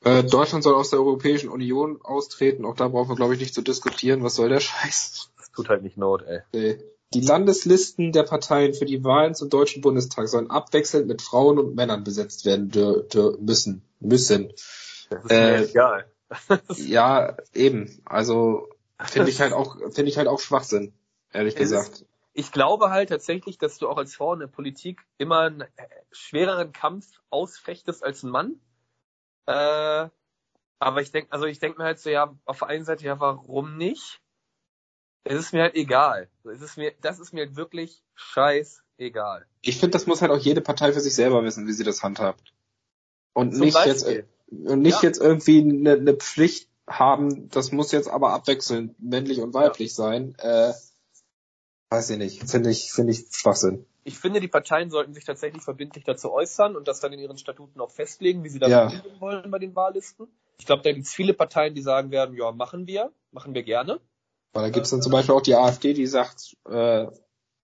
[0.04, 2.66] Äh, Deutschland soll aus der Europäischen Union austreten.
[2.66, 4.24] Auch da brauchen wir, glaube ich, nicht zu diskutieren.
[4.24, 5.32] Was soll der Scheiß?
[5.38, 6.42] Das tut halt nicht Not, ey.
[6.54, 6.78] Nee.
[7.16, 11.76] Die Landeslisten der Parteien für die Wahlen zum Deutschen Bundestag sollen abwechselnd mit Frauen und
[11.76, 12.72] Männern besetzt werden
[13.40, 13.82] müssen.
[14.00, 14.54] Müssen.
[15.10, 16.06] Das ist Äh, mir egal.
[16.78, 18.02] Ja, eben.
[18.06, 18.70] Also
[19.04, 20.94] finde ich halt auch finde ich halt auch Schwachsinn,
[21.32, 22.06] ehrlich Es ist- gesagt.
[22.38, 25.68] Ich glaube halt tatsächlich, dass du auch als Frau in der Politik immer einen äh,
[26.12, 28.60] schwereren Kampf ausfechtest als ein Mann.
[29.46, 30.10] Äh,
[30.80, 33.22] aber ich denke, also ich denke mir halt so, ja, auf der einen Seite, ja,
[33.22, 34.20] warum nicht?
[35.24, 36.30] Es ist mir halt egal.
[36.44, 39.46] Es ist mir, das ist mir halt wirklich scheißegal.
[39.62, 42.04] Ich finde, das muss halt auch jede Partei für sich selber wissen, wie sie das
[42.04, 42.54] handhabt.
[43.34, 44.28] Und Zum nicht jetzt Beispiel.
[44.50, 45.08] und nicht Ja.
[45.10, 50.36] jetzt irgendwie eine, eine Pflicht haben, das muss jetzt aber abwechselnd männlich und weiblich sein.
[50.40, 50.74] Äh,
[51.90, 52.50] weiß ich nicht.
[52.50, 53.86] Finde ich, finde ich Schwachsinn.
[54.04, 57.38] Ich finde, die Parteien sollten sich tatsächlich verbindlich dazu äußern und das dann in ihren
[57.38, 59.04] Statuten auch festlegen, wie sie damit Ja.
[59.20, 60.28] wollen bei den Wahllisten.
[60.60, 63.64] Ich glaube, da gibt es viele Parteien, die sagen werden, ja, machen wir, machen wir
[63.64, 64.00] gerne.
[64.54, 67.08] Weil da gibt's dann zum Beispiel auch die AfD, die sagt, äh,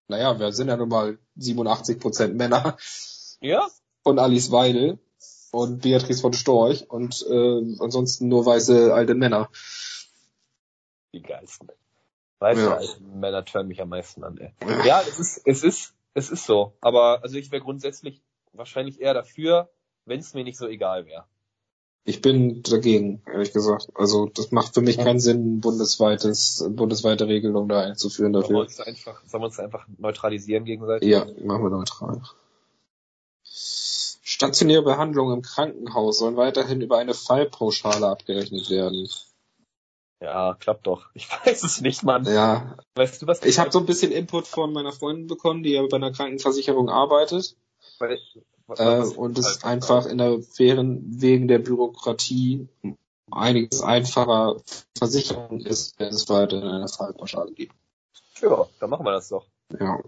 [0.08, 2.76] naja, wir sind ja nun mal 87 Prozent Männer
[3.40, 3.68] Ja,
[4.04, 5.00] und Alice Weidel
[5.52, 9.49] und Beatrice von Storch und äh, ansonsten nur weiße alte Männer.
[11.14, 11.70] Die geilsten.
[12.39, 12.78] Weiße Ja.
[12.78, 14.54] alte Männer tören mich am meisten an, ey.
[14.86, 16.74] Ja, es ist, es ist, es ist so.
[16.82, 18.22] Aber also ich wäre grundsätzlich
[18.54, 19.70] wahrscheinlich eher dafür,
[20.06, 21.26] wenn es mir nicht so egal wäre.
[22.04, 23.89] Ich bin dagegen, ehrlich gesagt.
[23.93, 28.60] Also das macht für mich keinen Sinn, bundesweites, bundesweite Regelung da einzuführen Sollen wir dafür.
[28.62, 31.08] uns da einfach, sollen wir uns da einfach neutralisieren gegenseitig?
[31.08, 32.22] Ja, machen wir neutral.
[34.42, 39.08] Stationäre Behandlungen im Krankenhaus sollen weiterhin über eine Fallpauschale abgerechnet werden.
[40.20, 41.06] Ja, klappt doch.
[41.14, 42.26] Ich weiß es nicht, Mann.
[42.26, 43.44] Ja, Weißt du was?
[43.44, 46.89] ich habe so ein bisschen Input von meiner Freundin bekommen, die ja bei einer Krankenversicherung
[46.89, 47.56] arbeitet.
[48.00, 48.18] Weil-
[48.66, 52.68] was- Äh, was- und es halt- einfach in der während, wegen der Bürokratie
[53.30, 54.58] einiges einfacher
[54.98, 57.76] Versicherung ist, wenn es weiterhin eine Fallpauschale gibt.
[58.42, 59.46] Ja, dann machen wir das doch.
[59.80, 60.00] Ja.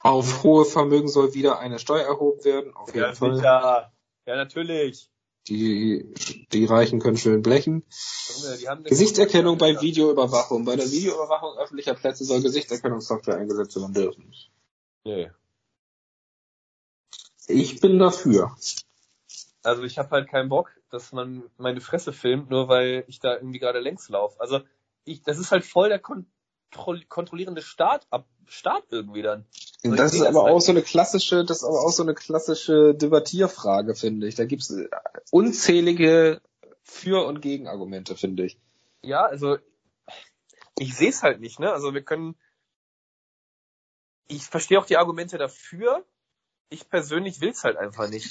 [0.00, 3.34] Auf hohe Vermögen soll wieder eine Steuer erhoben werden, auf jeden Ja, Fall.
[3.36, 3.92] sicher.
[4.26, 5.10] Ja, natürlich.
[5.48, 6.14] Die,
[6.52, 7.84] die Reichen können schön blechen.
[8.66, 10.64] Haben Gesichtserkennung bei Videoüberwachung.
[10.64, 14.32] Bei der Videoüberwachung öffentlicher Plätze soll Gesichtserkennungssoftware eingesetzt werden dürfen.
[15.04, 15.30] Nee.
[17.46, 18.54] Ich bin dafür.
[19.62, 23.34] Also ich habe halt keinen Bock, dass man meine Fresse filmt, nur weil ich da
[23.34, 24.40] irgendwie gerade längs laufe.
[24.40, 24.60] Also
[25.04, 29.46] ich, das ist halt voll der kontroll kontrollierende Staat, ab, Staat irgendwie dann.
[29.82, 32.94] Also Das ist aber auch so eine klassische, das ist aber auch so eine klassische
[32.94, 34.34] Debattierfrage, finde ich.
[34.34, 34.88] Da gibt's äh,
[35.30, 36.40] unzählige
[36.82, 38.58] Für- und Gegenargumente, finde ich.
[39.02, 39.56] Ja, also
[40.78, 41.72] ich sehe es halt nicht, ne?
[41.72, 42.36] Also wir können.
[44.28, 46.04] Ich verstehe auch die Argumente dafür.
[46.68, 48.30] Ich persönlich will's halt einfach nicht.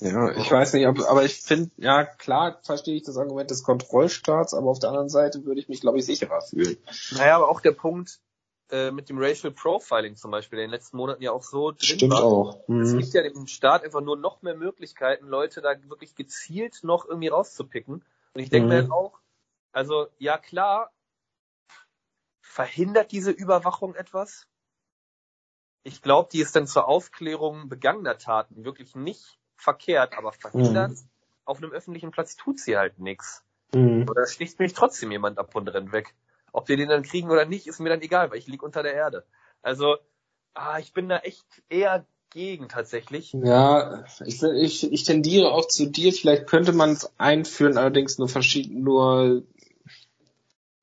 [0.00, 3.62] Ja, ich weiß nicht, ob, aber ich finde, ja klar verstehe ich das Argument des
[3.62, 6.76] Kontrollstaats, aber auf der anderen Seite würde ich mich, glaube ich, sicherer fühlen.
[7.12, 8.20] Naja, aber auch der Punkt
[8.70, 11.70] äh, mit dem Racial Profiling zum Beispiel, der in den letzten Monaten ja auch so
[11.70, 12.22] drin Stimmt war.
[12.22, 12.64] auch.
[12.80, 13.00] Es Mhm.
[13.00, 17.28] gibt ja dem Staat einfach nur noch mehr Möglichkeiten, Leute da wirklich gezielt noch irgendwie
[17.28, 18.04] rauszupicken.
[18.34, 18.68] Und ich denke Mhm.
[18.68, 19.18] mir halt auch,
[19.72, 20.92] also ja klar,
[22.40, 24.46] verhindert diese Überwachung etwas?
[25.82, 31.08] Ich glaube, die ist dann zur Aufklärung begangener Taten wirklich nicht verkehrt, aber verhindert Mhm.
[31.44, 33.44] auf einem öffentlichen Platz tut sie halt nichts.
[33.72, 34.06] Mhm.
[34.08, 36.14] Oder sticht mich trotzdem jemand ab und rennt weg.
[36.56, 38.82] Ob wir den dann kriegen oder nicht, ist mir dann egal, weil ich lieg unter
[38.82, 39.26] der Erde.
[39.60, 39.98] Also,
[40.54, 43.34] ah, ich bin da echt eher gegen tatsächlich.
[43.34, 46.14] Ja, ich, ich, ich tendiere auch zu dir.
[46.14, 49.42] Vielleicht könnte man es einführen, allerdings nur verschieden, nur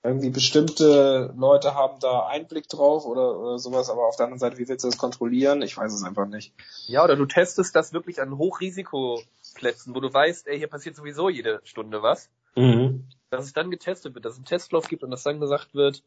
[0.04, 4.60] irgendwie bestimmte Leute haben da Einblick drauf oder, oder sowas, aber auf der anderen Seite,
[4.60, 5.64] wie willst du das kontrollieren?
[5.64, 6.54] Ich weiß es einfach nicht.
[6.86, 11.30] Ja, oder du testest das wirklich an Hochrisikoplätzen, wo du weißt, ey, hier passiert sowieso
[11.30, 12.30] jede Stunde was.
[12.56, 13.08] Mhm.
[13.34, 16.04] Dass es dann getestet wird, dass es einen Testlauf gibt und dass dann gesagt wird,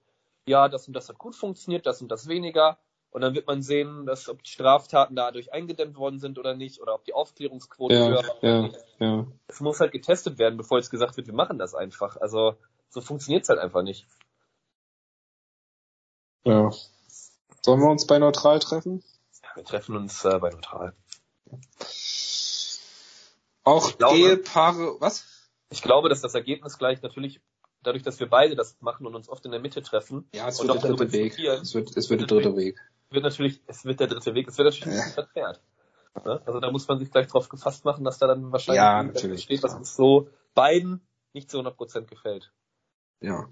[0.46, 2.78] ja, das und das hat gut funktioniert, das und das weniger.
[3.10, 6.80] Und dann wird man sehen, dass ob die Straftaten dadurch eingedämmt worden sind oder nicht,
[6.80, 8.70] oder ob die Aufklärungsquote Ja, höher war ja,
[9.00, 9.26] ja.
[9.48, 12.16] Es muss halt getestet werden, bevor jetzt gesagt wird, wir machen das einfach.
[12.16, 12.54] Also
[12.90, 14.06] so funktioniert's halt einfach nicht.
[16.44, 16.70] Ja.
[17.62, 19.02] Sollen wir uns bei Neutral treffen?
[19.42, 20.94] Ja, wir treffen uns äh, bei Neutral.
[23.64, 25.35] Auch Ehepaare, was?
[25.70, 27.40] Ich glaube, dass das Ergebnis gleich natürlich,
[27.82, 30.60] dadurch, dass wir beide das machen und uns oft in der Mitte treffen, Ja, es
[30.60, 31.38] Und wird auch der dritte Weg.
[31.38, 32.78] Es wird, es wird der dritte Weg.
[33.10, 35.60] wird natürlich, es wird der dritte Weg, es wird natürlich bisschen verzerrt.
[36.24, 36.40] Ne?
[36.46, 39.42] Also da muss man sich gleich drauf gefasst machen, dass da dann wahrscheinlich Ja, natürlich,
[39.42, 39.80] steht, was klar.
[39.80, 42.52] uns so beiden nicht zu 100% gefällt.
[43.20, 43.48] Ja.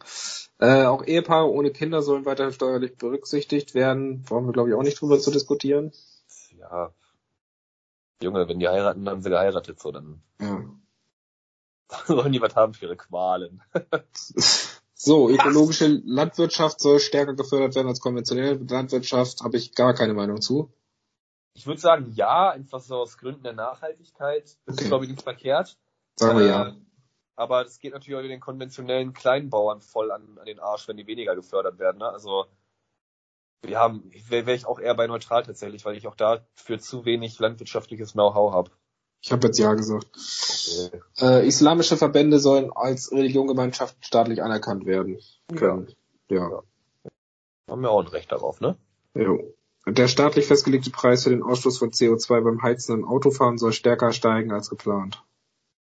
[0.59, 4.23] Äh, auch Ehepaare ohne Kinder sollen weiterhin steuerlich berücksichtigt werden.
[4.23, 5.93] Brauchen wir, glaube ich, auch nicht drüber zu diskutieren.
[6.59, 6.93] Ja.
[8.23, 10.65] Junge, wenn die heiraten, dann haben sie geheiratet, so, dann Ja.
[12.07, 13.63] sollen die was haben für ihre Qualen.
[14.97, 19.43] So, ökologische Landwirtschaft soll stärker gefördert werden als konventionelle Landwirtschaft.
[19.43, 20.73] Habe ich gar keine Meinung zu.
[21.53, 24.57] Ich würde sagen, ja, einfach so aus Gründen der Nachhaltigkeit.
[24.65, 24.85] Das Okay.
[24.85, 25.77] ist, glaube ich, nicht verkehrt.
[26.17, 26.77] Sagen wir Äh, ja.
[27.37, 31.07] Aber das geht natürlich auch den konventionellen Kleinbauern voll an, an den Arsch, wenn die
[31.07, 31.99] weniger gefördert werden.
[31.99, 32.09] Ne?
[32.09, 32.47] Also
[33.63, 37.05] wir haben, wäre wär ich auch eher bei neutral tatsächlich, weil ich auch dafür zu
[37.05, 38.71] wenig landwirtschaftliches Know-how habe.
[39.25, 40.07] Ich habe jetzt ja gesagt.
[40.13, 41.01] Okay.
[41.19, 45.19] Äh, islamische Verbände sollen als Religiongemeinschaft staatlich anerkannt werden
[45.57, 45.91] können.
[46.29, 46.63] Ja.
[47.67, 48.77] Haben wir auch ein Recht darauf, ne?
[49.15, 49.55] Jo.
[49.87, 54.13] Der staatlich festgelegte Preis für den Ausstoß von CO2 beim Heizen und Autofahren soll stärker
[54.13, 55.25] steigen als geplant.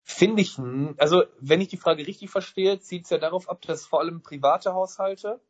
[0.05, 0.57] Finde ich,
[0.99, 4.23] also wenn ich die Frage richtig verstehe, zieht es ja darauf ab, dass vor allem
[4.23, 5.41] private Haushalte,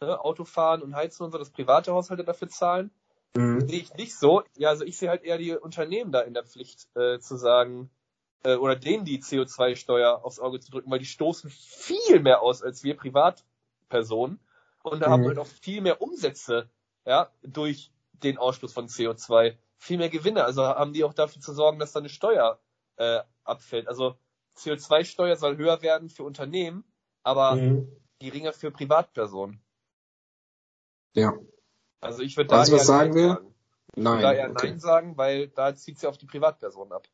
[0.00, 2.90] ne, Autofahren und Heizen und so, dass private Haushalte dafür zahlen.
[3.34, 3.68] Mhm.
[3.68, 4.42] Sehe ich nicht so.
[4.56, 7.90] Ja, also ich sehe halt eher die Unternehmen da in der Pflicht äh, zu sagen,
[8.44, 12.62] äh, oder denen die CO2-Steuer aufs Auge zu drücken, weil die stoßen viel mehr aus
[12.62, 14.40] als wir Privatpersonen
[14.82, 15.28] und da haben Mhm.
[15.28, 16.70] halt auch viel mehr Umsätze,
[17.04, 20.44] ja, durch den Ausstoß von CO2, viel mehr Gewinne.
[20.44, 22.60] Also haben die auch dafür zu sorgen, dass da eine Steuer
[22.96, 23.88] äh, abfällt.
[23.88, 24.16] Also
[24.56, 26.84] CO2-Steuer soll höher werden für Unternehmen,
[27.22, 27.96] aber Mhm.
[28.18, 29.62] geringer für Privatpersonen.
[31.14, 31.32] Ja.
[32.00, 33.28] Also ich würde da was eher sagen Nein wir?
[33.28, 33.54] sagen.
[33.94, 34.56] Würde da eher Nein.
[34.56, 34.68] Okay.
[34.70, 37.08] Nein sagen, weil da zieht sie auf die Privatpersonen ab.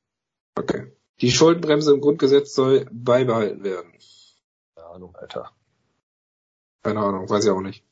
[0.56, 0.92] okay.
[1.20, 3.92] Die Schuldenbremse im Grundgesetz soll beibehalten werden.
[4.74, 5.52] Keine Ahnung, Alter.
[6.82, 7.84] Keine Ahnung, weiß ich auch nicht.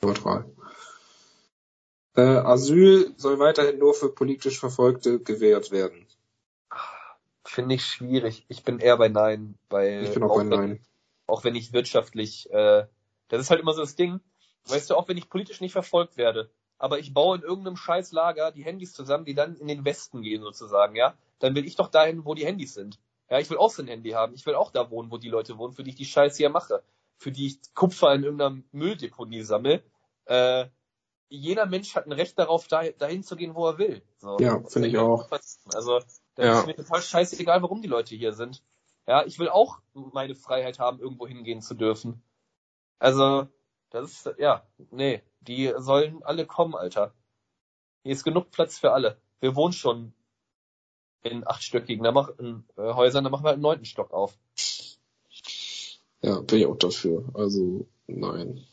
[0.00, 0.44] Neutral.
[2.14, 6.06] Äh, Asyl soll weiterhin nur für politisch Verfolgte gewährt werden.
[7.44, 8.44] Finde ich schwierig.
[8.48, 10.80] Ich bin eher bei Nein, weil Ich bin auch bei wenn, Nein.
[11.26, 12.86] auch wenn ich wirtschaftlich, äh,
[13.28, 14.20] das ist halt immer so das Ding,
[14.66, 18.12] weißt du, auch wenn ich politisch nicht verfolgt werde, aber ich baue in irgendeinem scheiß
[18.12, 21.76] Lager die Handys zusammen, die dann in den Westen gehen sozusagen, ja, dann will ich
[21.76, 22.98] doch dahin, wo die Handys sind.
[23.30, 24.34] Ja, ich will auch so ein Handy haben.
[24.34, 26.50] Ich will auch da wohnen, wo die Leute wohnen, für die ich die Scheiße hier
[26.50, 26.82] mache.
[27.16, 29.82] Für die ich Kupfer in irgendeiner Mülldeponie sammle.
[30.26, 30.66] Äh,
[31.28, 34.02] jeder Mensch hat ein Recht darauf, da, dahin zu gehen, wo er will.
[34.18, 34.36] So.
[34.38, 35.30] Ja, finde ich auch.
[35.72, 36.00] Also,
[36.34, 36.60] das Ja.
[36.60, 38.62] ist mir total scheißegal, warum die Leute hier sind.
[39.06, 42.22] Ja, ich will auch meine Freiheit haben, irgendwo hingehen zu dürfen.
[42.98, 43.48] Also,
[43.92, 47.14] das ist, ja, nee, die sollen alle kommen, Alter.
[48.02, 49.18] Hier ist genug Platz für alle.
[49.40, 50.12] Wir wohnen schon
[51.22, 54.36] in achtstöckigen da mach, in, äh, Häusern, da machen wir halt einen neunten Stock auf.
[56.22, 57.24] Ja, bin ich auch dafür.
[57.34, 58.64] Also, nein.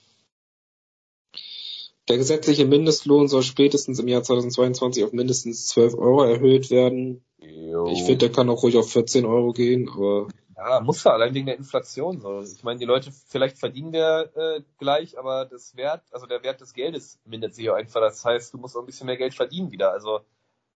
[2.07, 7.23] Der gesetzliche Mindestlohn soll spätestens im Jahr 2022 auf mindestens 12 Euro erhöht werden.
[7.37, 10.27] Ich finde, der kann auch ruhig auf 14 Euro gehen, aber
[10.59, 12.19] Ja, muss er, allein wegen der Inflation.
[12.19, 12.41] So.
[12.41, 16.59] Ich meine, die Leute, vielleicht verdienen wir äh, gleich, aber das Wert, also der Wert
[16.59, 18.01] des Geldes mindert sich auch einfach.
[18.01, 19.93] Das heißt, du musst auch ein bisschen mehr Geld verdienen wieder.
[19.93, 20.19] Also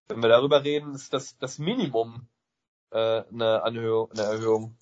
[0.07, 2.27] wenn wir darüber reden, ist das das Minimum
[2.91, 4.77] äh, eine, Anhöhung, eine Erhöhung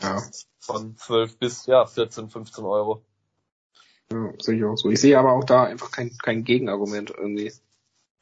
[0.00, 0.20] ja,
[0.58, 3.04] von 12 bis ja 14, 15 Euro.
[4.10, 4.90] ja sehe ich auch so.
[4.90, 7.52] Ich sehe aber auch da einfach kein, kein Gegenargument irgendwie.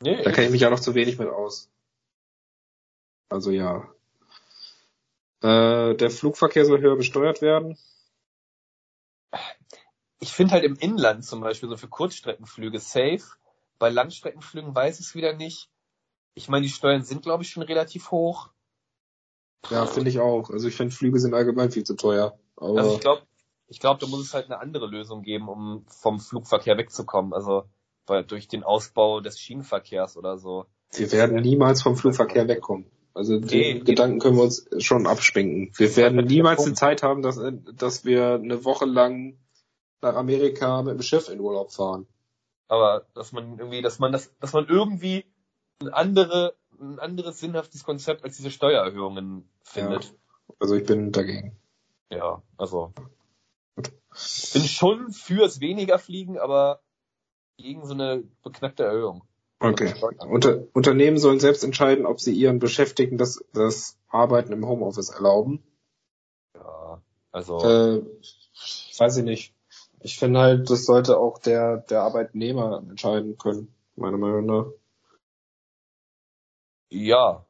[0.03, 1.71] Nee, Da kenne ich mich ja noch zu wenig mit aus.
[3.31, 3.89] Also ja.
[5.43, 7.79] Äh, der Flugverkehr soll höher besteuert werden.
[10.21, 13.23] ich finde halt im Inland zum Beispiel so für Kurzstreckenflüge safe.
[13.79, 15.71] Bei Langstreckenflügen weiß ich es wieder nicht.
[16.35, 18.51] Ich meine, die Steuern sind, glaube ich, schon relativ hoch.
[19.71, 20.51] Ja, finde ich auch.
[20.51, 22.39] Also ich finde Flüge sind allgemein viel zu teuer.
[22.57, 23.23] Aber Also ich glaube,
[23.67, 27.33] ich glaube, da muss es halt eine andere Lösung geben, um vom Flugverkehr wegzukommen.
[27.33, 27.65] Also
[28.07, 30.67] weil durch den Ausbau des Schienenverkehrs oder so.
[30.93, 32.91] wir werden niemals vom Flugverkehr wegkommen.
[33.13, 33.49] Also den
[33.79, 33.81] Nee.
[33.81, 35.73] Gedanken können wir uns schon abschminken.
[35.77, 37.41] Wir werden niemals eine Zeit haben, dass,
[37.75, 39.37] dass wir eine Woche lang
[40.01, 42.07] nach Amerika mit dem Schiff in Urlaub fahren.
[42.69, 45.25] Aber dass man irgendwie, dass man das, dass man irgendwie
[45.81, 50.15] ein andere, ein anderes sinnhaftes Konzept als diese Steuererhöhungen findet.
[50.61, 51.57] Also ich bin dagegen.
[52.11, 52.93] Ja, also.
[54.15, 56.81] Ich bin schon fürs weniger fliegen, aber
[57.57, 59.25] gegen so eine beknackte Erhöhung.
[59.63, 59.93] Okay.
[60.27, 65.63] Unter, Unternehmen sollen selbst entscheiden, ob sie ihren Beschäftigten das, das Arbeiten im Homeoffice erlauben.
[66.55, 67.59] Ja, also.
[67.59, 68.03] Äh,
[68.99, 69.55] weiß ich nicht.
[70.01, 74.67] Ich finde halt, das sollte auch der, der Arbeitnehmer entscheiden können, meiner Meinung nach.
[76.89, 77.45] Ja.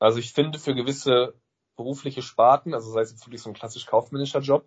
[0.00, 1.34] Also ich finde für gewisse
[1.76, 4.64] berufliche Sparten, also sei es jetzt wirklich so ein klassisch kaufmännischer Job,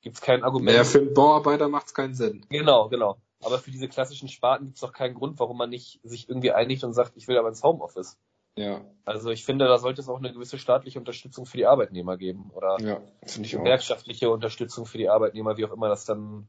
[0.00, 0.66] gibt es kein Argument.
[0.66, 2.46] Naja, für einen Bauarbeiter macht es keinen Sinn.
[2.50, 3.18] Genau, genau.
[3.44, 6.52] Aber für diese klassischen Sparten gibt es doch keinen Grund, warum man nicht sich irgendwie
[6.52, 8.18] einigt und sagt, ich will aber ins Homeoffice.
[8.56, 12.16] Ja, Also ich finde, da sollte es auch eine gewisse staatliche Unterstützung für die Arbeitnehmer
[12.16, 16.48] geben oder ja, gewerkschaftliche Unterstützung für die Arbeitnehmer, wie auch immer das dann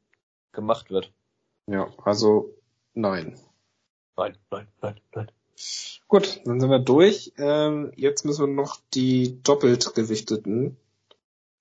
[0.52, 1.12] gemacht wird.
[1.68, 2.54] Ja, also
[2.94, 3.40] nein.
[4.18, 5.32] Nein, nein, nein, nein.
[6.08, 7.34] Gut, dann sind wir durch.
[7.38, 10.78] Ähm, jetzt müssen wir noch die doppelt gewichteten.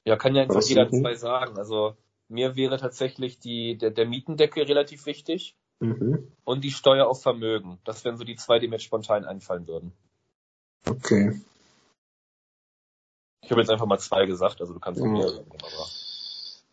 [0.05, 1.57] Ja, kann ja einfach jeder zwei sagen.
[1.57, 1.97] Also
[2.29, 6.33] mir wäre tatsächlich die, der, der Mietendeckel relativ wichtig Mhm.
[6.45, 7.79] und die Steuer auf Vermögen.
[7.85, 9.93] Das wären so die zwei, die mir jetzt spontan einfallen würden.
[10.87, 11.41] Okay.
[13.43, 15.13] Ich habe jetzt einfach mal zwei gesagt, also du kannst auch Ja.
[15.13, 15.51] mehr sagen.
[15.61, 15.89] Aber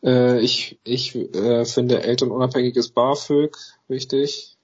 [0.04, 3.56] Äh, ich ich äh, finde elternunabhängiges BAföG
[3.88, 4.58] wichtig.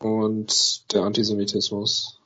[0.00, 2.17] Und der Antisemitismus.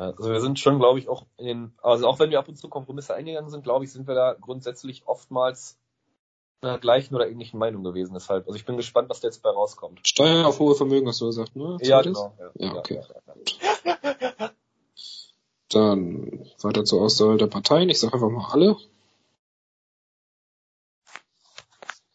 [0.00, 2.56] Also wir sind schon, glaube ich, auch in den, also auch wenn wir ab und
[2.56, 5.78] zu Kompromisse eingegangen sind, glaube ich, sind wir da grundsätzlich oftmals
[6.62, 8.14] einer gleichen oder ähnlichen Meinung gewesen.
[8.14, 10.00] Deshalb, also ich bin gespannt, was da jetzt bei rauskommt.
[10.06, 11.78] Steuer auf hohe Vermögen, hast du gesagt, ne?
[11.82, 12.34] Ja, genau.
[12.38, 13.02] Ja, Ja, okay.
[13.84, 13.96] ja,
[14.38, 14.50] ja.
[15.68, 17.88] Dann weiter zur Auswahl der Parteien.
[17.90, 18.76] Ich sage einfach mal alle.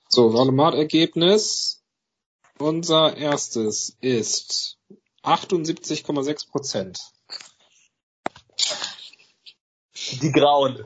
[0.09, 1.83] So, Wahlomat-Ergebnis.
[2.57, 4.77] Unser erstes ist
[5.23, 7.14] 78,6 Prozent.
[10.21, 10.85] Die Grauen.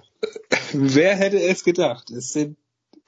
[0.73, 2.09] Wer hätte es gedacht?
[2.09, 2.57] Es sind,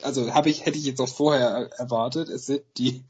[0.01, 3.03] also habe ich, hätte ich jetzt auch vorher er- erwartet, es sind die,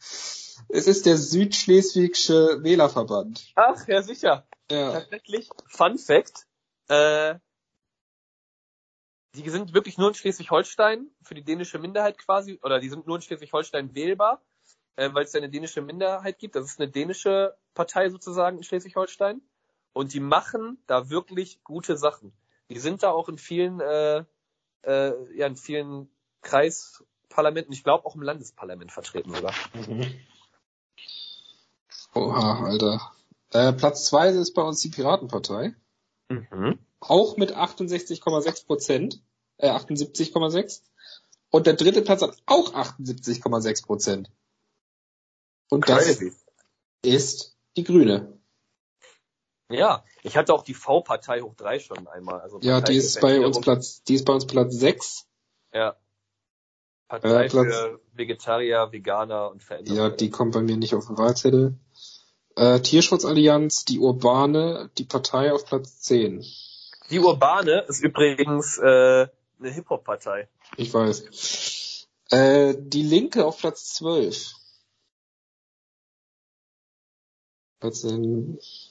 [0.69, 3.51] es ist der Südschleswigsche Wählerverband.
[3.55, 4.47] Ach, ja sicher.
[4.69, 4.93] Ja.
[4.93, 6.45] tatsächlich, Fun Fact,
[6.87, 7.35] äh,
[9.35, 13.15] die sind wirklich nur in Schleswig-Holstein für die dänische Minderheit quasi, oder die sind nur
[13.17, 14.41] in Schleswig-Holstein wählbar,
[14.95, 16.55] äh, weil es eine dänische Minderheit gibt.
[16.55, 19.41] Das ist eine dänische Partei sozusagen in Schleswig-Holstein.
[19.93, 22.33] Und die machen da wirklich gute Sachen.
[22.71, 24.23] Die sind da auch in vielen, äh,
[24.83, 26.09] äh, ja, in vielen
[26.41, 29.53] Kreisparlamenten, ich glaube auch im Landesparlament vertreten sogar.
[32.13, 33.11] Oha, Alter.
[33.51, 35.75] Äh, Platz zwei ist bei uns die Piratenpartei.
[36.29, 36.79] Mhm.
[37.01, 39.21] Auch mit 68,6 Prozent.
[39.57, 40.81] Äh, 78,6.
[41.49, 44.31] Und der dritte Platz hat auch 78,6 Prozent.
[45.69, 46.33] Und das Crazy.
[47.01, 48.40] ist die Grüne.
[49.73, 52.39] Ja, ich hatte auch die V-Partei hoch drei schon einmal.
[52.41, 53.59] Also Ja, die ist bei uns.
[53.61, 55.25] Platz, die ist bei uns Platz 6.
[55.73, 55.95] Ja.
[57.07, 59.97] Partei Äh, Platz- für Vegetarier, Veganer und Veränderung.
[59.97, 61.75] Ja, die kommt bei mir nicht auf den Wahlzettel.
[62.55, 66.45] Äh, Tierschutzallianz, die Urbane, die Partei auf Platz 10.
[67.09, 69.27] Die Urbane ist übrigens äh,
[69.59, 70.47] eine Hip-Hop-Partei.
[70.77, 72.05] Ich weiß.
[72.31, 74.53] Äh, die Linke auf Platz 12.
[77.79, 78.90] Platz 10, 15, 16,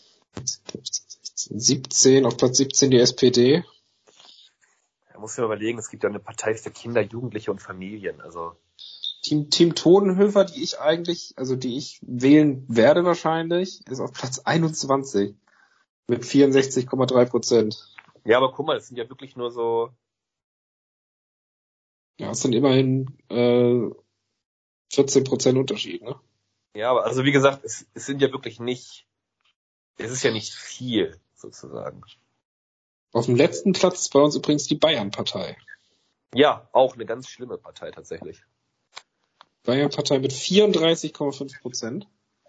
[1.35, 3.65] 17, auf Platz 17 die SPD.
[5.13, 8.21] Da muss man überlegen, es gibt ja eine Partei für Kinder, Jugendliche und Familien.
[8.21, 8.57] Also
[9.23, 14.41] Team, Team Todenhöfer, die ich eigentlich, also die ich wählen werde wahrscheinlich, ist auf Platz
[14.41, 15.35] 21
[16.07, 17.95] mit 64,3 Prozent.
[18.25, 19.91] ja, aber guck mal, das sind ja wirklich nur so.
[22.19, 23.91] Ja, es sind immerhin äh,
[24.93, 26.19] 14 Prozent Unterschied, ne?
[26.75, 29.07] Ja, aber also wie gesagt, es, es sind ja wirklich nicht.
[29.99, 32.03] Es ist ja nicht viel sozusagen.
[33.13, 35.57] Auf dem letzten Platz ist bei uns übrigens die Bayern-Partei.
[36.35, 38.43] Ja, auch eine ganz schlimme Partei tatsächlich.
[39.65, 42.07] Bayern-Partei mit 34,5 Prozent.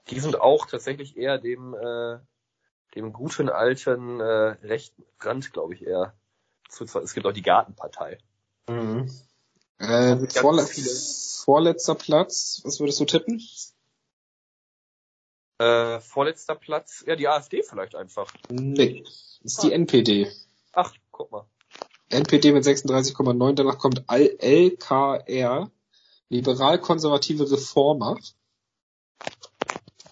[0.09, 2.19] Die sind auch tatsächlich eher dem äh,
[2.95, 6.13] dem guten alten äh, rechten Rand, glaube ich, eher.
[6.69, 8.17] zu- Es gibt auch die Gartenpartei.
[8.69, 9.09] Mhm.
[9.79, 10.89] Äh, vorle viele.
[11.43, 13.41] vorletzter Platz, was würdest du tippen?
[15.61, 18.33] Äh, vorletzter Platz, ja, die AfD vielleicht einfach.
[18.49, 20.27] Nee, das ist die NPD.
[20.71, 21.45] Ach, guck mal.
[22.09, 25.69] NPD mit 36,9, danach kommt LKR,
[26.29, 28.17] liberal-konservative Reformer,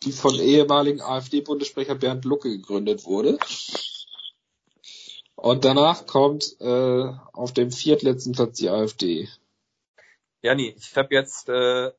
[0.03, 3.39] die von ehemaligen AfD-Bundessprecher Bernd Lucke gegründet wurde.
[5.33, 9.27] Und danach kommt äh, auf dem viertletzten Platz die AfD.
[10.43, 11.91] Ja, nee, ich habe jetzt, äh,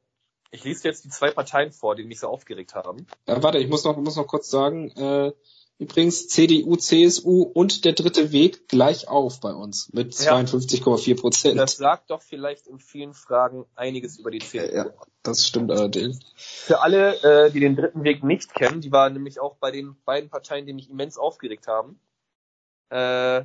[0.50, 3.06] ich lese jetzt die zwei Parteien vor, die mich so aufgeregt haben.
[3.26, 5.32] Äh, warte, ich muss noch, muss noch kurz sagen, äh,
[5.78, 10.36] übrigens CDU, CSU und der dritte Weg gleich auf bei uns mit Ja.
[10.36, 11.58] 52,4 Prozent.
[11.58, 14.74] Das sagt doch vielleicht in vielen Fragen einiges über die CDU.
[14.74, 14.90] Ja,
[15.22, 16.18] das stimmt allerdings.
[16.36, 19.96] Für alle, äh, die den dritten Weg nicht kennen, die waren nämlich auch bei den
[20.04, 21.98] beiden Parteien, die mich immens aufgeregt haben.
[22.90, 23.44] Äh,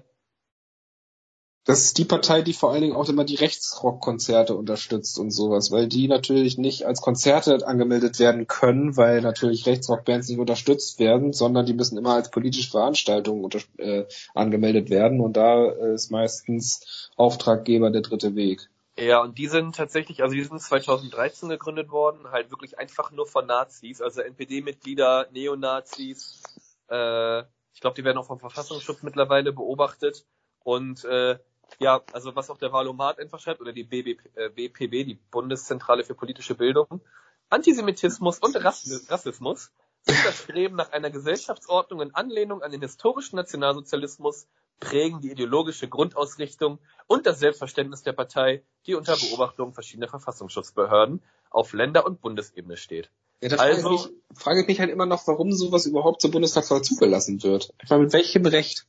[1.66, 5.72] Das ist die Partei, die vor allen Dingen auch immer die Rechtsrockkonzerte unterstützt und sowas,
[5.72, 11.34] weil die natürlich nicht als Konzerte angemeldet werden können, weil natürlich Rechtsrockbands nicht unterstützt werden,
[11.34, 14.06] sondern die müssen immer als politische Veranstaltungen unter, äh,
[14.36, 18.70] angemeldet werden und da äh, ist meistens Auftraggeber der dritte Weg.
[18.96, 23.26] ja, und die sind tatsächlich, also die sind 2013 gegründet worden, halt wirklich einfach nur
[23.26, 26.44] von Nazis, also NPD-Mitglieder, Neonazis,
[26.92, 27.40] äh,
[27.74, 30.28] ich glaube, die werden auch vom Verfassungsschutz mittlerweile beobachtet
[30.64, 31.38] und äh,
[31.80, 36.04] ja, also was auch der Valomat einfach schreibt, oder die BB, äh, BPB, die Bundeszentrale
[36.04, 37.02] für politische Bildung,
[37.50, 43.38] Antisemitismus und Rass Rassismus sind das Streben nach einer Gesellschaftsordnung in Anlehnung an den historischen
[43.38, 44.48] Nationalsozialismus,
[44.80, 51.74] prägen die ideologische Grundausrichtung und das Selbstverständnis der Partei, die unter Beobachtung verschiedener Verfassungsschutzbehörden auf
[51.74, 53.10] Länder- und Bundesebene steht.
[53.42, 56.22] Ja, da Also- frage, ich mich, frage ich mich halt immer noch, warum sowas überhaupt
[56.22, 57.74] zur Bundestagswahl zugelassen wird.
[57.84, 58.86] Ich meine, mit welchem Recht?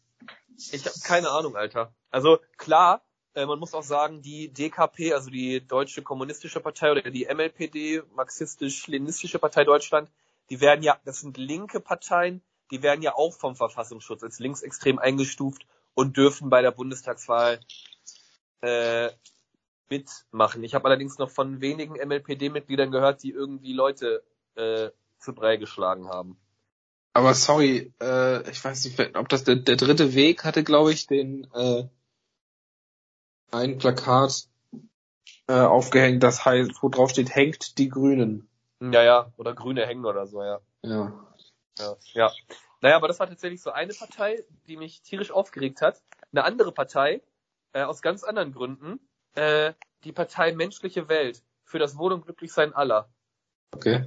[0.57, 1.95] Ich habe keine Ahnung, Alter.
[2.11, 3.05] Also klar,
[3.35, 8.03] äh, man muss auch sagen, die DKP, also die Deutsche Kommunistische Partei oder die MLPD,
[8.15, 10.11] Marxistisch-Leninistische Partei Deutschland,
[10.51, 14.99] die werden ja, das sind linke Parteien, die werden ja auch vom Verfassungsschutz als linksextrem
[14.99, 17.61] eingestuft und dürfen bei der Bundestagswahl
[18.61, 19.11] äh,
[19.89, 20.65] mitmachen.
[20.65, 26.09] Ich habe allerdings noch von wenigen MLPD-Mitgliedern gehört, die irgendwie Leute äh, zu Brei geschlagen
[26.09, 26.39] haben.
[27.17, 31.07] Aber sorry, äh, ich weiß nicht, ob das der, der dritte Weg hatte, glaube ich,
[31.07, 31.85] den äh,
[33.51, 34.49] ein Plakat
[35.47, 38.51] äh, aufgehängt, das heißt, wo drauf steht, hängt die Grünen.
[38.83, 40.61] Ja, ja, oder Grüne hängen oder so, ja.
[40.83, 41.27] Ja.
[41.79, 42.33] Ja, ja.
[42.83, 46.03] Naja, aber das war tatsächlich so eine Partei, die mich tierisch aufgeregt hat.
[46.33, 47.23] Eine andere Partei,
[47.73, 49.01] äh, aus ganz anderen Gründen,
[49.37, 49.73] äh,
[50.05, 53.09] die Partei Menschliche Welt für das Wohl und Glücklichsein aller.
[53.73, 54.05] Okay.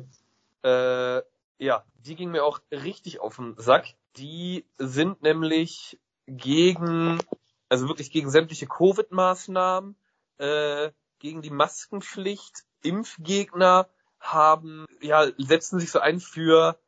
[0.61, 1.23] Äh,
[1.59, 3.93] ja, die ging mir auch richtig auf den Sack.
[4.17, 7.19] Die sind nämlich gegen,
[7.67, 9.95] also wirklich gegen sämtliche Covid-Maßnahmen,
[10.37, 13.89] äh, gegen die Maskenpflicht, Impfgegner
[14.19, 16.79] haben, ja, setzen sich so ein für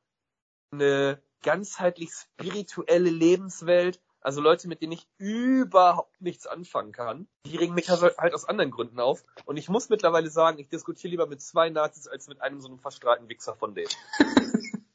[0.72, 4.00] eine ganzheitlich spirituelle Lebenswelt.
[4.22, 8.46] Also Leute, mit denen ich überhaupt nichts anfangen kann, die regen mich halt, halt aus
[8.46, 9.26] anderen Gründen auf.
[9.46, 12.68] Und ich muss mittlerweile sagen, ich diskutiere lieber mit zwei Nazis als mit einem so
[12.68, 13.90] einem verstrahlten Wichser von denen.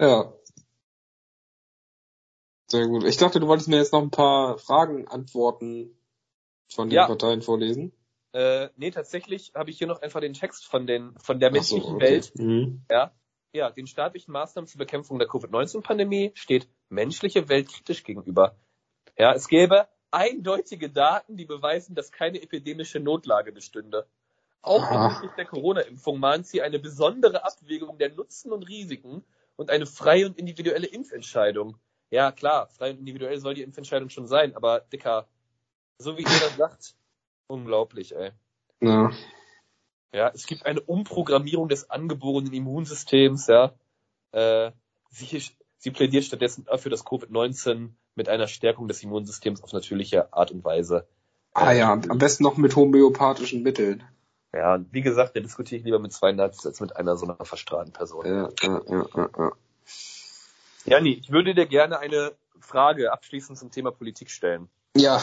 [0.00, 0.32] Ja.
[2.68, 3.02] Sehr gut.
[3.04, 5.98] Ich dachte, du wolltest mir jetzt noch ein paar Fragen antworten
[6.68, 7.06] von den Ja.
[7.06, 7.92] Parteien vorlesen.
[8.32, 11.54] Äh, nee, tatsächlich habe ich hier noch einfach den Text von den von der Ach
[11.54, 12.04] so, menschlichen okay.
[12.04, 12.32] Welt.
[12.36, 12.84] Mhm.
[12.90, 13.12] Ja,
[13.52, 18.56] ja, den staatlichen Maßnahmen zur Bekämpfung der Covid-19-Pandemie steht menschliche Welt kritisch gegenüber.
[19.16, 24.06] Ja, es gäbe eindeutige Daten, die beweisen, dass keine epidemische Notlage bestünde.
[24.62, 29.24] Auch hinsichtlich der Corona-Impfung mahnt sie eine besondere Abwägung der Nutzen und Risiken
[29.56, 31.78] und eine freie und individuelle Impfentscheidung.
[32.10, 35.28] Ja, klar, frei und individuell soll die Impfentscheidung schon sein, aber Dicker,
[35.98, 36.94] so wie ihr das sagt,
[37.46, 38.32] unglaublich, ey.
[38.80, 39.10] Ja.
[40.12, 43.72] Ja, es gibt eine Umprogrammierung des angeborenen Immunsystems, ja.
[44.32, 44.72] Äh,
[45.10, 45.42] sie,
[45.76, 50.64] sie plädiert stattdessen dafür, dass Covid-19 mit einer Stärkung des Immunsystems auf natürliche Art und
[50.64, 51.06] Weise.
[51.52, 54.02] Ah ja, am besten noch mit homöopathischen Mitteln.
[54.52, 57.44] Ja, wie gesagt, da diskutiere ich lieber mit zwei Nazis als mit einer so einer
[57.44, 58.26] verstrahlten Person.
[58.26, 59.52] Ja, ja, ja, ja, ja.
[60.86, 64.68] Jani, ich würde dir gerne eine Frage abschließend zum Thema Politik stellen.
[64.96, 65.20] Ja,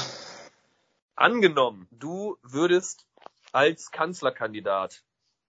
[1.15, 3.07] Angenommen, du würdest
[3.55, 5.03] als Kanzlerkandidat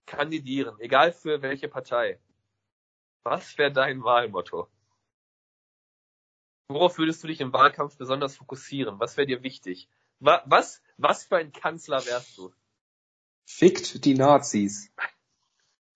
[0.05, 2.19] kandidieren, egal für welche Partei.
[3.23, 4.69] Was wäre dein Wahlmotto?
[6.69, 8.99] Worauf würdest du dich im Wahlkampf besonders fokussieren?
[8.99, 9.89] Was wäre dir wichtig?
[10.19, 12.53] Wa was, was für ein Kanzler wärst du?
[13.47, 14.91] fickt die Nazis.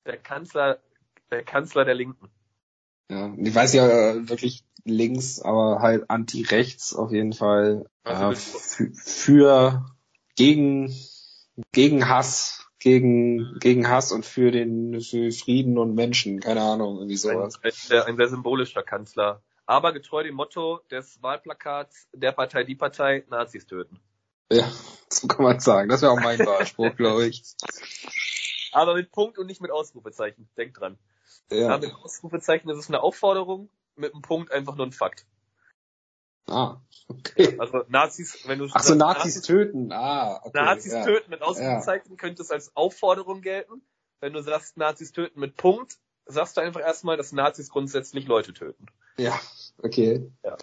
[0.06, 0.82] Der Kanzler,
[1.30, 2.30] der Kanzler der Linken.
[3.10, 7.90] Ja, ich weiß ja äh, wirklich links, aber halt anti-rechts auf jeden Fall.
[8.04, 8.32] Also
[8.84, 9.86] äh, für
[10.36, 10.90] gegen
[11.72, 17.14] gegen Hass, gegen gegen Hass und für den für Frieden und Menschen, keine Ahnung, irgendwie
[17.16, 17.60] Ein, sowas.
[17.64, 19.42] ein, sehr- ein sehr symbolischer Kanzler.
[19.66, 24.00] Aber getreu dem Motto des Wahlplakats der Partei die Partei, Nazis töten.
[24.52, 24.70] Ja,
[25.10, 25.88] so kann man sagen.
[25.90, 27.44] Das wäre auch mein Wahlspruch, glaube ich.
[28.74, 30.50] Aber mit Punkt und nicht mit Ausrufezeichen.
[30.58, 30.98] Denk dran.
[31.52, 31.70] Ja.
[31.72, 31.78] Ja.
[31.78, 35.26] mit Ausrufezeichen ist es eine Aufforderung, mit einem Punkt einfach nur ein Fakt.
[36.52, 37.56] Ah, okay.
[37.60, 39.92] Also Nazis, wenn du Ach so, sagst, Nazis töten.
[39.92, 40.52] Ah, okay.
[40.64, 41.04] Nazis ja.
[41.04, 43.82] töten mit Ausrufezeichen könnte es als Aufforderung gelten.
[44.20, 48.54] Wenn du sagst Nazis töten mit Punkt, sagst du einfach erstmal, dass Nazis grundsätzlich Leute
[48.54, 48.86] töten.
[49.18, 49.40] Ja,
[49.82, 50.32] okay.
[50.44, 50.58] Ja.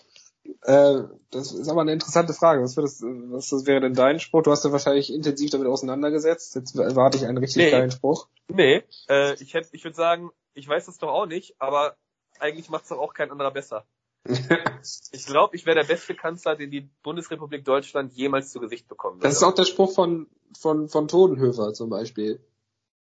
[0.63, 2.63] Äh, das ist aber eine interessante Frage.
[2.63, 4.43] Was, würdest, was das wäre denn dein Spruch?
[4.43, 6.55] Du hast ja wahrscheinlich intensiv damit auseinandergesetzt.
[6.55, 7.71] Jetzt erwarte ich einen richtig Nee.
[7.71, 8.29] geilen Spruch.
[8.49, 11.97] Nee, äh, ich hätte, ich würde sagen, ich weiß das doch auch nicht, aber
[12.41, 13.85] eigentlich macht es doch auch kein anderer besser.
[15.13, 19.21] Ich glaube, ich wäre der beste Kanzler, den die Bundesrepublik Deutschland jemals zu Gesicht bekommen
[19.21, 19.53] Das ist würde.
[19.53, 22.41] auch der Spruch von, von, von Todenhöfer zum Beispiel.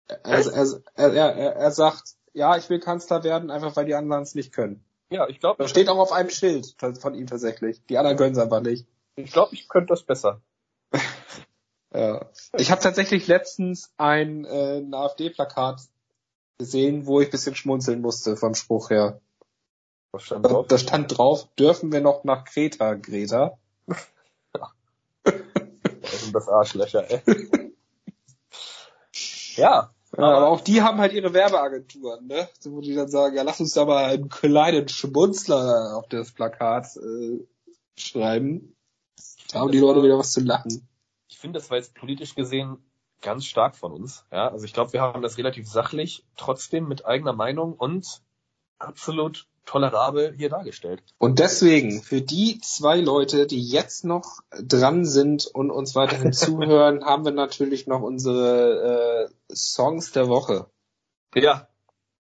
[0.09, 4.23] Er, er, er, er, er sagt, ja, ich will Kanzler werden, einfach weil die anderen
[4.23, 4.85] es nicht können.
[5.11, 7.85] Ja, ich glaube, Das steht auch auf einem Schild von ihm tatsächlich.
[7.87, 8.87] Die anderen können es einfach nicht.
[9.17, 10.41] ich glaube, ich könnte das besser.
[11.95, 12.31] Ja.
[12.57, 15.83] Ich habe tatsächlich letztens ein, äh, ein AfD-Plakat
[16.57, 19.21] gesehen, wo ich ein bisschen schmunzeln musste vom Spruch her.
[20.13, 20.67] Was stand Da, drauf?
[20.69, 23.59] da stand drauf, dürfen wir noch nach Kreta, Greta?
[23.87, 24.11] Was
[26.23, 27.23] sind das Arschlöcher, ey.
[29.57, 32.49] ja, Ja, aber auch die haben halt ihre Werbeagenturen, ne?
[32.65, 36.95] Wo die dann sagen, ja, lass uns da mal einen kleinen Schmunzler auf das Plakat
[36.97, 37.39] äh,
[37.97, 38.77] schreiben.
[39.53, 40.87] Da haben die Leute wieder was zu lachen.
[41.29, 42.77] ich finde, das war jetzt politisch gesehen
[43.23, 44.27] ganz stark von uns.
[44.31, 48.21] Ja, also ich glaube, wir haben das relativ sachlich, trotzdem mit eigener Meinung und
[48.79, 51.03] absolut tolerabel hier dargestellt.
[51.19, 57.05] Und deswegen, für die zwei Leute, die jetzt noch dran sind und uns weiterhin zuhören,
[57.05, 60.67] haben wir natürlich noch unsere äh, Songs der Woche.
[61.35, 61.69] Ja,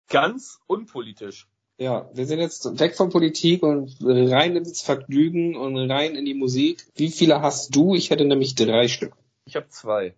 [0.09, 1.49] ganz unpolitisch.
[1.78, 6.34] Ja, wir sind jetzt weg von Politik und rein ins Vergnügen und rein in die
[6.34, 6.87] Musik.
[6.95, 7.95] Wie viele hast du?
[7.95, 9.12] Ich hätte nämlich drei Stück.
[9.45, 10.14] Ich habe zwei.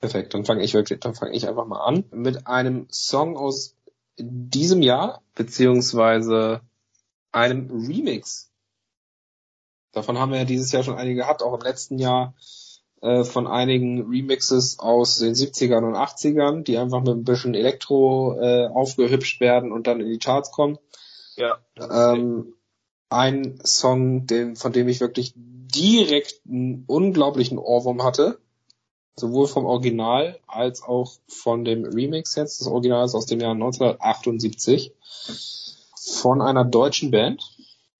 [0.00, 3.75] Perfekt, dann fange ich wirklich, dann fange ich einfach mal an mit einem Song aus
[4.18, 6.60] diesem Jahr beziehungsweise
[7.32, 8.50] einem Remix.
[9.92, 12.34] Davon haben wir ja dieses Jahr schon einige gehabt, auch im letzten Jahr
[13.02, 18.38] äh, von einigen Remixes aus den 70ern und 80ern, die einfach mit ein bisschen Elektro
[18.40, 20.78] äh, aufgehübscht werden und dann in die Charts kommen.
[21.36, 21.58] Ja.
[21.78, 22.54] Ähm,
[23.08, 28.38] ein Song, den, von dem ich wirklich direkt einen unglaublichen Ohrwurm hatte.
[29.18, 32.60] Sowohl vom Original als auch von dem Remix jetzt.
[32.60, 34.92] Das Original ist aus dem Jahr 1978.
[36.20, 37.42] von einer deutschen Band.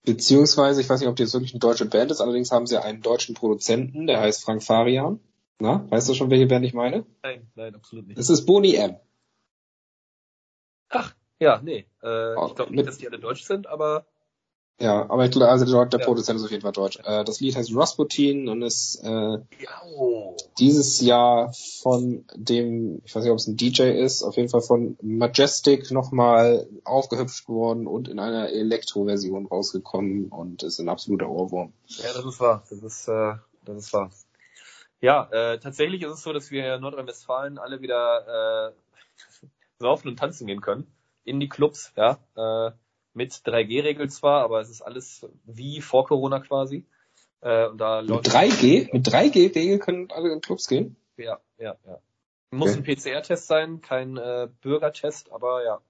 [0.05, 2.81] Beziehungsweise, ich weiß nicht, ob die jetzt wirklich eine deutsche Band ist, allerdings haben sie
[2.81, 5.19] einen deutschen Produzenten, der heißt Frank Farian.
[5.59, 7.05] Na, weißt du schon, welche Band ich meine?
[7.23, 8.19] Nein, nein, absolut nicht.
[8.19, 8.97] Es ist Boni M.
[10.91, 11.87] Ach, ja, nee.
[12.03, 14.07] Äh, Oh, ich glaube nicht, dass die alle deutsch sind, aber
[14.79, 16.07] Ja, aber ich glaube, also der, der Ja.
[16.07, 16.99] Produzent ist auf jeden Fall deutsch.
[17.03, 19.43] Äh, das Lied heißt Rasputin und ist äh, ja,
[20.59, 24.61] dieses Jahr von dem, ich weiß nicht, ob es ein DJ ist, auf jeden Fall
[24.61, 31.73] von Majestic nochmal aufgehüpft worden und in einer Elektro-Version rausgekommen und ist ein absoluter Ohrwurm.
[31.87, 32.63] Ja, das ist wahr.
[32.69, 34.11] Das ist, äh, das ist wahr.
[35.01, 39.47] Ja, äh, tatsächlich ist es so, dass wir in Nordrhein-Westfalen alle wieder äh,
[39.79, 40.87] saufen und tanzen gehen können.
[41.25, 42.19] In die Clubs, ja.
[42.37, 42.73] Äh,
[43.17, 46.85] mit 3G-Regel zwar, aber es ist alles wie vor Corona quasi.
[47.41, 48.93] Äh, und da Mit läuft 3G?
[48.93, 50.97] Mit 3G-Regel können alle in Clubs gehen?
[51.17, 51.99] Ja, ja, ja.
[52.51, 52.79] Muss Okay.
[52.79, 55.81] ein PCR-Test sein, kein äh, Bürgertest, aber ja.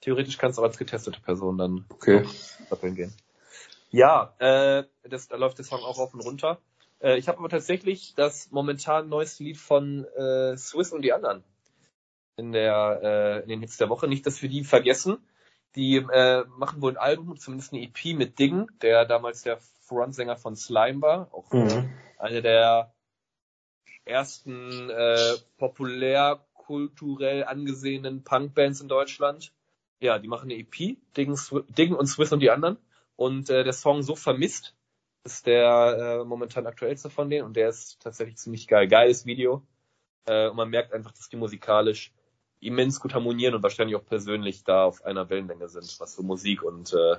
[0.00, 2.24] Theoretisch kannst du auch als getestete Person dann Okay.
[2.70, 3.12] Doppeln gehen.
[3.90, 6.58] Ja, äh, das, da läuft der Song auch auf und runter.
[7.00, 11.44] Äh, ich habe aber tatsächlich das momentan neueste Lied von äh, Swiss und die anderen
[12.36, 14.08] in der äh, in den Hits der Woche.
[14.08, 15.18] Nicht, dass wir die vergessen.
[15.76, 20.36] Die äh, machen wohl ein Album, zumindest eine EP mit Diggen, der damals der Frontsänger
[20.36, 21.90] von Slime war, auch Mhm.
[22.18, 22.92] eine der
[24.04, 29.52] ersten äh, populärkulturell angesehenen Punkbands in Deutschland.
[30.00, 32.78] Ja, die machen eine EP, Diggen, Swi- Diggen und Swiss und die anderen.
[33.16, 34.74] Und äh, der Song So vermisst
[35.24, 38.88] ist der äh, momentan aktuellste von denen und der ist tatsächlich ziemlich geil.
[38.88, 39.62] Geiles Video.
[40.26, 42.12] Äh, und man merkt einfach, dass die musikalisch
[42.60, 46.62] immens gut harmonieren und wahrscheinlich auch persönlich da auf einer Wellenlänge sind, was so Musik
[46.62, 47.16] und äh,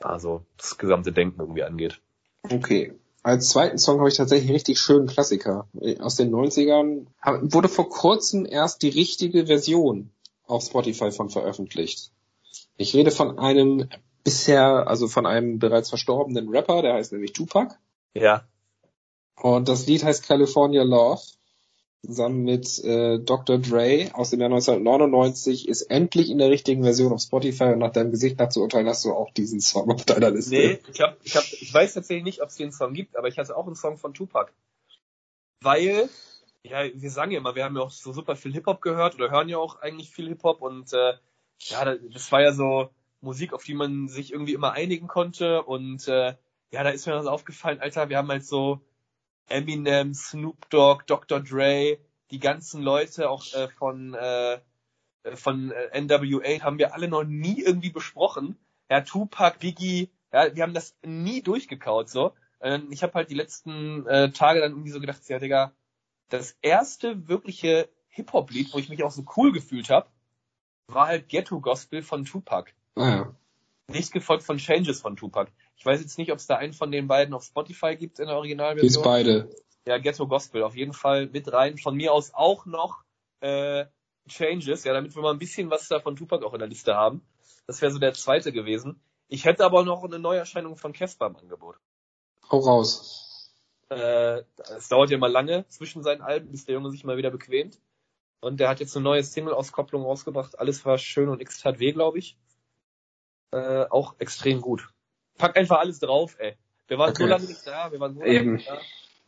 [0.00, 2.00] also das gesamte Denken irgendwie angeht.
[2.42, 2.94] Okay.
[3.22, 5.68] Als zweiten Song habe ich tatsächlich einen richtig schönen Klassiker
[6.00, 7.06] aus den 90ern.
[7.20, 10.10] Hab- Wurde vor kurzem erst die richtige Version
[10.46, 12.10] auf Spotify von veröffentlicht.
[12.78, 13.88] Ich rede von einem
[14.24, 17.76] bisher, also von einem bereits verstorbenen Rapper, der heißt nämlich Tupac.
[18.14, 18.44] Ja,
[19.36, 21.20] Und das Lied heißt California Love.
[22.04, 23.58] Zusammen mit äh, Dr.
[23.58, 27.92] Dre aus dem Jahr 1999 ist endlich in der richtigen Version auf Spotify und nach
[27.92, 30.54] deinem Gesicht nach zu urteilen hast du auch diesen Song auf deiner Liste.
[30.54, 33.28] Nee, ich hab, ich hab, ich weiß tatsächlich nicht, ob es den Song gibt, aber
[33.28, 34.50] ich hatte auch einen Song von Tupac.
[35.62, 36.08] Weil,
[36.62, 39.30] ja, wir sagen ja immer, wir haben ja auch so super viel Hip-Hop gehört oder
[39.30, 41.14] hören ja auch eigentlich viel Hip-Hop und äh,
[41.64, 42.88] ja, da- das war ja so
[43.20, 46.34] Musik, auf die man sich irgendwie immer einigen konnte und äh,
[46.72, 48.80] ja, da ist mir das aufgefallen, Alter, wir haben halt so
[49.50, 51.40] Eminem, Snoop Dogg, Dr.
[51.40, 51.98] Dre,
[52.30, 54.60] die ganzen Leute auch äh, von äh,
[55.34, 58.56] von äh, NWA haben wir alle noch nie irgendwie besprochen.
[58.88, 62.32] Ja, Tupac, Biggie, ja, wir haben das nie durchgekaut so.
[62.90, 65.72] Ich habe halt die letzten äh, Tage dann irgendwie so gedacht, ja, Digga,
[66.28, 70.08] das erste wirkliche Hip-Hop-Lied, wo ich mich auch so cool gefühlt habe,
[70.86, 72.72] war halt Ghetto Gospel von Tupac.
[72.96, 73.34] Ah, ja.
[73.92, 75.50] Nicht gefolgt von Changes von Tupac.
[75.76, 78.26] Ich weiß jetzt nicht, ob es da einen von den beiden auf Spotify gibt in
[78.26, 79.04] der Gibt's Originalversion.
[79.04, 79.56] beide.
[79.86, 81.78] Ja, Ghetto Gospel auf jeden Fall mit rein.
[81.78, 83.02] Von mir aus auch noch
[83.40, 83.86] äh,
[84.28, 86.94] Changes, ja, damit wir mal ein bisschen was da von Tupac auch in der Liste
[86.94, 87.22] haben.
[87.66, 89.00] Das wäre so der zweite gewesen.
[89.28, 91.76] Ich hätte aber noch eine Neuerscheinung von Casper im Angebot.
[92.50, 93.52] Hau raus.
[93.88, 94.42] Äh,
[94.76, 97.80] es dauert ja mal lange zwischen seinen Alben, bis der Junge sich mal wieder bequemt.
[98.40, 100.58] Und der hat jetzt eine neue Single-Auskopplung rausgebracht.
[100.58, 102.36] Alles war schön und X tat weh, glaube ich.
[103.52, 104.88] Äh, auch extrem gut.
[105.38, 106.56] Pack einfach alles drauf, ey.
[106.88, 107.30] Wir waren so Okay.
[107.30, 108.52] lange nicht da, wir waren so lange Eben.
[108.54, 108.78] nicht da.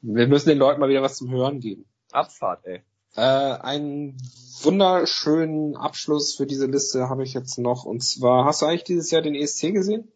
[0.03, 1.86] Wir müssen den Leuten mal wieder was zum Hören geben.
[2.11, 2.82] Abfahrt, ey.
[3.15, 4.16] Äh, einen
[4.62, 7.85] wunderschönen Abschluss für diese Liste habe ich jetzt noch.
[7.85, 10.11] Und zwar, hast du eigentlich dieses Jahr den ESC gesehen?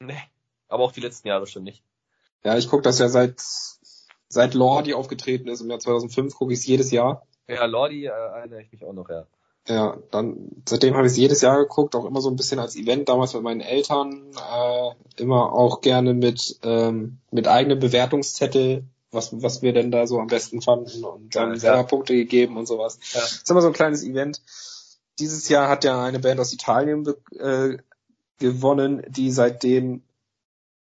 [0.00, 0.18] Nee.
[0.68, 1.82] Aber auch die letzten Jahre schon nicht.
[2.44, 3.40] Ja, ich gucke das ja seit
[4.28, 7.26] seit Lordi aufgetreten ist im Jahr 2005, gucke ich es jedes Jahr.
[7.48, 9.26] Ja, Lordi äh, erinnere ich mich auch noch, ja.
[9.68, 12.74] Ja, dann seitdem habe ich es jedes Jahr geguckt, auch immer so ein bisschen als
[12.74, 19.40] Event, damals mit meinen Eltern, äh, immer auch gerne mit ähm, mit eigenem Bewertungszettel, was
[19.40, 21.82] was wir denn da so am besten fanden und dann Ja, selber ja.
[21.84, 22.98] Punkte gegeben und sowas.
[23.12, 23.20] Ja.
[23.20, 24.42] Das ist immer so ein kleines Event.
[25.20, 27.06] Dieses Jahr hat ja eine Band aus Italien
[27.38, 27.76] äh,
[28.40, 30.02] gewonnen, die seitdem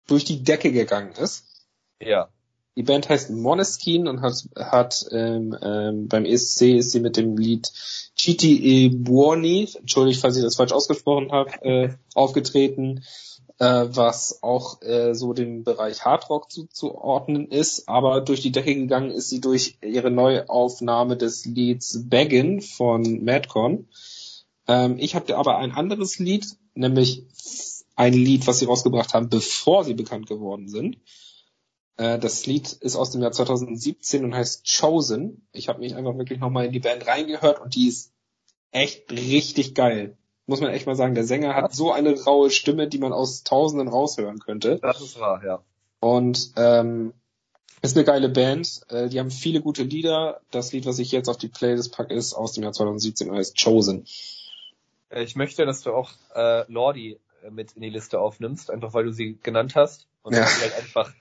[0.09, 1.44] durch die Decke gegangen ist.
[2.01, 2.28] Ja.
[2.77, 7.39] Die Band heißt Moneskin und hat, hat ähm, ähm, beim ESC ist sie mit dem
[7.39, 7.73] Lied
[8.15, 13.03] Chiti e Buoni, entschuldigt, falls ich das falsch ausgesprochen habe, äh, aufgetreten,
[13.59, 17.89] äh, was auch äh, so dem Bereich Hardrock zuzuordnen ist.
[17.89, 23.89] Aber durch die Decke gegangen ist sie durch ihre Neuaufnahme des Lieds Beggin von Madcon.
[24.69, 27.24] Ähm, ich habe aber ein anderes Lied, nämlich
[27.94, 30.98] ein Lied, was sie rausgebracht haben, bevor sie bekannt geworden sind.
[31.97, 35.47] Äh, das Lied ist aus dem Jahr 2017 und heißt Chosen.
[35.52, 38.12] Ich habe mich einfach wirklich nochmal in die Band reingehört und die ist
[38.70, 40.16] echt richtig geil.
[40.47, 41.14] muss man echt mal sagen.
[41.14, 44.78] Der Sänger hat so eine raue Stimme, die man aus Tausenden raushören könnte.
[44.81, 45.62] Das ist wahr, ja.
[46.01, 47.14] Und ähm,
[47.82, 48.82] ist eine geile Band.
[48.89, 50.40] Äh, die haben viele gute Lieder.
[50.51, 53.36] Das Lied, was ich jetzt auf die Playlist packe, ist aus dem Jahr 2017 und
[53.36, 54.06] heißt Chosen.
[55.09, 57.18] Äh, Ich möchte, dass du auch äh, Lordi
[57.51, 60.06] mit in die Liste aufnimmst, einfach weil du sie genannt hast.
[60.23, 60.44] Und Ja.
[60.44, 61.12] halt einfach,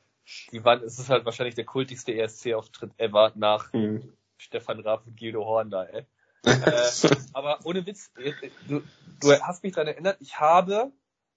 [0.51, 4.13] die waren, es ist halt wahrscheinlich der kultigste ESC-Auftritt ever nach Hm.
[4.37, 6.05] Stefan Raab und Guido Horn da, ey.
[6.45, 8.31] äh, aber ohne Witz, äh,
[8.67, 8.83] du,
[9.19, 10.91] du hast mich daran erinnert, ich habe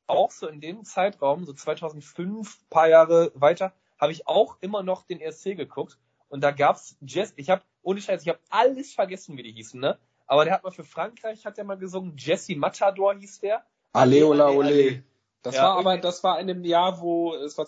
[0.06, 5.02] auch so in dem Zeitraum, so 2005, paar Jahre weiter, habe ich auch immer noch
[5.02, 5.98] den ESC geguckt.
[6.28, 9.80] Und da gab's Jess, ich habe, ohne Scheiß, ich habe alles vergessen, wie die hießen,
[9.80, 9.98] ne?
[10.26, 13.64] Aber der hat mal für Frankreich, hat der mal gesungen, Jesse Matador hieß der.
[13.92, 15.04] Ale ola Ale, ole.
[15.42, 17.66] Das Ja, war aber, das war in dem Jahr, wo, es war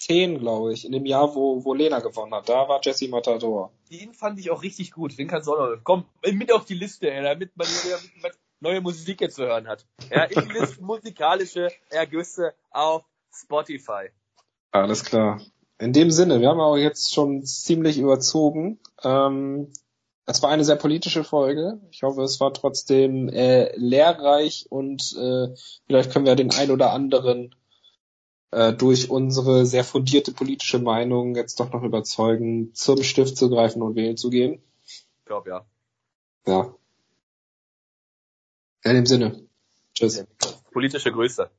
[0.00, 2.48] 2010, glaube ich, in dem Jahr, wo, wo Lena gewonnen hat.
[2.48, 3.70] Da war Jesse Matador.
[3.90, 5.18] Den fand ich auch richtig gut.
[5.18, 5.76] Den kannst du auch noch.
[5.84, 7.66] Komm, mit auf die Liste, ey, damit man
[8.60, 9.86] neue Musik jetzt zu hören hat.
[10.10, 14.08] Ja, in die Liste musikalische Ergüsse auf Spotify.
[14.70, 15.40] Alles klar.
[15.78, 18.80] In dem Sinne, wir haben auch jetzt schon ziemlich überzogen.
[19.02, 19.72] Ähm,
[20.26, 21.80] es war eine sehr politische Folge.
[21.90, 25.48] Ich hoffe, es war trotzdem äh, lehrreich und äh,
[25.86, 27.54] vielleicht können wir den ein oder anderen
[28.50, 33.82] äh, durch unsere sehr fundierte politische Meinung jetzt doch noch überzeugen, zum Stift zu greifen
[33.82, 34.62] und wählen zu gehen.
[34.84, 35.66] Ich glaube, ja.
[36.46, 36.74] Ja.
[38.82, 39.46] In dem Sinne.
[39.94, 40.24] Tschüss.
[40.72, 41.50] Politische Grüße.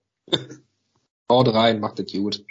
[1.30, 2.43] Haut rein, macht es gut.